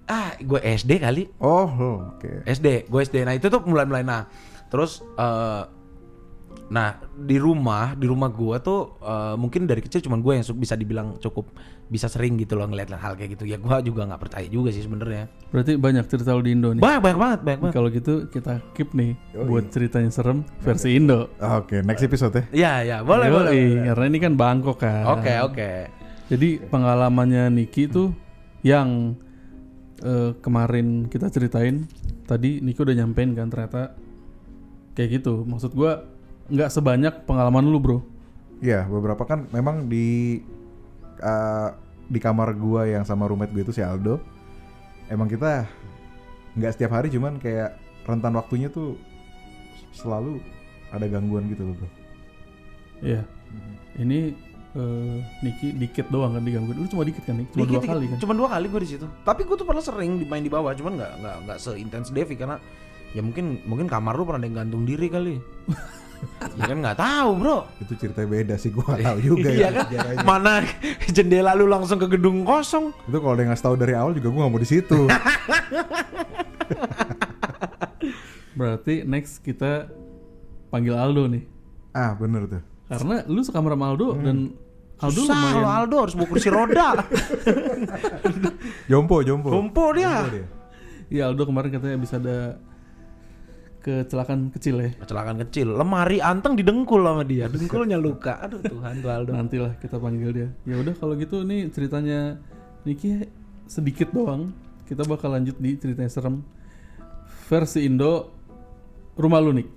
ah 0.07 0.33
gue 0.39 0.59
SD 0.63 1.03
kali. 1.03 1.27
Oh, 1.43 1.67
oh, 1.67 1.97
oke. 2.15 2.47
SD, 2.47 2.87
gue 2.87 2.99
SD. 3.03 3.27
Nah 3.27 3.35
itu 3.35 3.51
tuh 3.51 3.59
mulai-mulai. 3.67 4.07
Nah 4.07 4.23
terus, 4.71 5.03
eh 5.19 5.63
nah 6.67 6.99
di 7.15 7.39
rumah, 7.39 7.95
di 7.95 8.03
rumah 8.11 8.27
gue 8.27 8.59
tuh 8.59 8.99
eh, 8.99 9.35
mungkin 9.39 9.63
dari 9.63 9.79
kecil 9.79 10.03
cuman 10.03 10.19
gue 10.19 10.33
yang 10.35 10.45
bisa 10.59 10.75
dibilang 10.75 11.15
cukup 11.15 11.47
bisa 11.87 12.11
sering 12.11 12.35
gitu 12.35 12.59
loh 12.59 12.67
ngeliat 12.67 12.91
hal 12.99 13.15
kayak 13.15 13.39
gitu. 13.39 13.47
Ya 13.47 13.55
gue 13.55 13.75
juga 13.87 14.03
nggak 14.03 14.19
percaya 14.19 14.43
juga 14.51 14.75
sih 14.75 14.83
sebenarnya. 14.83 15.31
Berarti 15.47 15.79
banyak 15.79 16.03
cerita 16.11 16.35
lu 16.35 16.43
di 16.43 16.51
Indo 16.51 16.75
nih. 16.75 16.83
Banyak 16.83 16.99
banyak 16.99 17.19
banget, 17.19 17.39
banyak 17.47 17.59
banget. 17.63 17.73
Kalau 17.79 17.89
gitu 17.95 18.13
kita 18.27 18.53
keep 18.75 18.91
nih 18.91 19.15
Yoi. 19.31 19.47
buat 19.47 19.65
ceritanya 19.71 20.11
serem 20.11 20.43
versi 20.59 20.99
Indo. 20.99 21.31
Ah, 21.39 21.63
Oke, 21.63 21.79
next 21.79 22.03
episode 22.03 22.35
ya. 22.35 22.43
Iya 22.51 22.73
ya, 22.83 22.97
boleh 23.07 23.31
Yoi, 23.31 23.35
boleh. 23.39 23.51
boleh. 23.55 23.85
Karena 23.87 24.05
ini 24.11 24.19
kan 24.19 24.33
Bangkok 24.35 24.77
kan. 24.83 25.03
Oke 25.07 25.33
oke. 25.39 25.71
Jadi 26.27 26.49
pengalamannya 26.67 27.47
Niki 27.55 27.87
tuh 27.87 28.11
yang 28.67 29.15
eh, 30.03 30.35
kemarin 30.43 31.07
kita 31.07 31.31
ceritain 31.31 31.87
tadi 32.27 32.59
Niki 32.59 32.83
udah 32.83 32.95
nyampein 32.99 33.31
kan 33.31 33.47
ternyata 33.47 33.95
kayak 34.99 35.23
gitu. 35.23 35.47
Maksud 35.47 35.71
gua 35.71 36.03
nggak 36.47 36.69
sebanyak 36.71 37.13
pengalaman 37.27 37.65
lu 37.67 37.79
bro. 37.79 37.99
Iya, 38.57 38.89
beberapa 38.89 39.21
kan 39.23 39.45
memang 39.53 39.85
di 39.85 40.41
uh, 41.21 41.69
di 42.07 42.17
kamar 42.17 42.55
gua 42.57 42.87
yang 42.87 43.03
sama 43.03 43.27
roommate 43.29 43.53
gue 43.53 43.63
itu 43.67 43.73
si 43.75 43.83
Aldo. 43.83 44.17
Emang 45.07 45.29
kita 45.29 45.67
nggak 46.57 46.71
setiap 46.73 46.97
hari 46.97 47.13
cuman 47.13 47.37
kayak 47.37 47.77
rentan 48.07 48.33
waktunya 48.33 48.71
tuh 48.71 48.97
selalu 49.93 50.41
ada 50.89 51.05
gangguan 51.05 51.45
gitu 51.51 51.67
loh, 51.67 51.75
Bro. 51.75 51.89
Iya. 53.03 53.21
Ini 53.99 54.19
eh, 54.73 55.17
Niki 55.43 55.75
dikit 55.75 56.07
doang 56.09 56.33
kan 56.39 56.43
digangguin. 56.43 56.79
Lu 56.79 56.87
cuma 56.87 57.03
dikit 57.03 57.23
kan 57.27 57.37
Nik? 57.37 57.51
Cuma 57.53 57.67
Dikit, 57.67 57.71
dua 57.71 57.81
dikit. 57.83 57.91
kali 57.93 58.05
kan. 58.07 58.17
Cuman 58.23 58.35
dua 58.39 58.49
kali 58.55 58.65
gue 58.71 58.81
di 58.83 58.89
situ. 58.95 59.05
Tapi 59.21 59.41
gue 59.43 59.55
tuh 59.59 59.67
pernah 59.67 59.83
sering 59.83 60.11
main 60.25 60.43
di 60.43 60.51
bawah, 60.51 60.71
cuman 60.73 60.97
nggak 60.97 61.11
nggak 61.21 61.35
nggak 61.45 61.57
seintens 61.59 62.09
Devi 62.09 62.35
karena 62.39 62.57
ya 63.15 63.21
mungkin 63.23 63.63
mungkin 63.67 63.87
kamar 63.87 64.15
lu 64.15 64.23
pernah 64.27 64.39
ada 64.41 64.47
yang 64.47 64.57
gantung 64.65 64.83
diri 64.87 65.07
kali. 65.11 65.35
ya 66.57 66.63
kan 66.69 66.77
nggak 66.81 66.97
tahu 66.97 67.29
bro. 67.37 67.57
Itu 67.81 67.93
ceritanya 67.97 68.29
beda 68.29 68.55
sih 68.57 68.69
gua 68.73 68.83
nggak 68.93 69.05
tahu 69.05 69.19
juga 69.21 69.49
iya 69.49 69.59
ya. 69.59 69.69
kan? 69.69 69.85
sejarahnya. 69.89 70.23
Mana 70.25 70.53
jendela 71.09 71.51
lu 71.53 71.65
langsung 71.69 71.97
ke 71.97 72.07
gedung 72.09 72.41
kosong. 72.45 72.93
Itu 73.05 73.17
kalau 73.21 73.37
yang 73.37 73.49
ngasih 73.53 73.65
tahu 73.65 73.75
dari 73.77 73.93
awal 73.93 74.11
juga 74.17 74.29
gua 74.33 74.41
nggak 74.45 74.53
mau 74.53 74.61
di 74.61 74.69
situ. 74.69 74.99
Berarti 78.57 79.05
next 79.05 79.45
kita 79.45 79.87
panggil 80.73 80.97
Aldo 80.97 81.29
nih. 81.29 81.43
ah, 81.93 82.13
bener 82.17 82.45
tuh. 82.49 82.61
Karena 82.87 83.25
lu 83.27 83.41
suka 83.43 83.59
sama 83.61 83.85
Aldo 83.89 84.17
dan 84.21 84.37
Aldo 84.97 85.21
Susah 85.29 85.37
lumayan. 85.37 85.61
lo 85.61 85.69
Aldo 85.69 85.97
harus 86.01 86.13
bawa 86.17 86.27
kursi 86.29 86.49
roda. 86.49 86.87
Jompo, 88.89 89.21
jompo. 89.21 89.53
Jompo 89.53 89.93
dia. 89.93 90.25
Jompo 90.25 90.33
dia. 90.33 90.47
Iya 91.07 91.23
Aldo 91.31 91.45
kemarin 91.45 91.69
katanya 91.71 91.97
bisa 92.01 92.17
ada 92.17 92.57
kecelakaan 93.87 94.51
kecil 94.51 94.83
ya. 94.83 94.91
Kecelakaan 94.99 95.39
kecil, 95.39 95.71
lemari 95.71 96.19
anteng 96.19 96.53
didengkul 96.53 96.99
sama 96.99 97.23
dia, 97.23 97.47
dengkulnya 97.47 97.95
luka. 97.95 98.43
Aduh 98.43 98.59
Tuhan 98.59 98.99
tuh 98.99 99.07
Aldo. 99.07 99.31
Nantilah 99.31 99.79
kita 99.79 99.95
panggil 99.95 100.29
dia. 100.29 100.47
Ya 100.67 100.75
udah 100.75 100.91
kalau 100.93 101.15
gitu 101.15 101.41
nih 101.41 101.71
ceritanya 101.71 102.35
Niki 102.83 103.23
sedikit 103.65 104.11
doang. 104.11 104.51
Kita 104.83 105.03
bakal 105.03 105.31
lanjut 105.33 105.55
di 105.55 105.75
ceritanya 105.75 106.07
serem 106.07 106.43
versi 107.47 107.83
Indo 107.83 108.31
rumah 109.15 109.39
lu 109.39 109.51
Nik. 109.51 109.67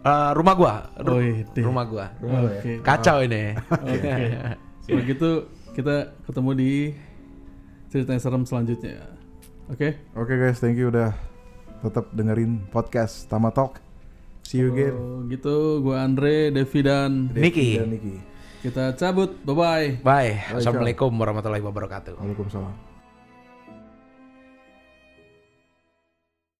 Eh, 0.00 0.30
rumah 0.32 0.54
gua, 0.54 0.74
Ru- 0.96 1.16
Oh, 1.16 1.20
ide. 1.20 1.60
rumah 1.60 1.84
gua. 1.84 2.06
Oke. 2.22 2.78
Kacau 2.78 3.20
ini. 3.20 3.56
Oke. 3.58 4.12
Kalau 4.86 5.02
gitu 5.02 5.30
kita 5.72 5.94
ketemu 6.22 6.50
di 6.54 6.72
ceritanya 7.88 8.20
serem 8.20 8.46
selanjutnya. 8.46 9.02
Oke. 9.66 9.98
Oke 10.14 10.32
guys, 10.32 10.56
thank 10.56 10.78
you 10.78 10.88
udah 10.88 11.10
tetap 11.84 12.12
dengerin 12.12 12.64
podcast 12.72 13.26
Tama 13.26 13.52
Talk. 13.52 13.80
See 14.46 14.62
you 14.62 14.70
again. 14.70 14.94
Kalau 14.94 15.26
gitu 15.26 15.56
gua 15.82 16.06
Andre, 16.06 16.54
Devi 16.54 16.80
dan 16.86 17.34
Niki. 17.34 17.82
Dan 17.82 17.90
Niki. 17.90 18.14
kita 18.62 18.94
cabut. 18.94 19.34
Bye 19.42 19.54
bye. 19.54 19.86
Bye. 20.02 20.32
Assalamualaikum 20.54 21.10
warahmatullahi 21.10 21.62
wabarakatuh. 21.62 22.14
Waalaikumsalam. 22.18 22.85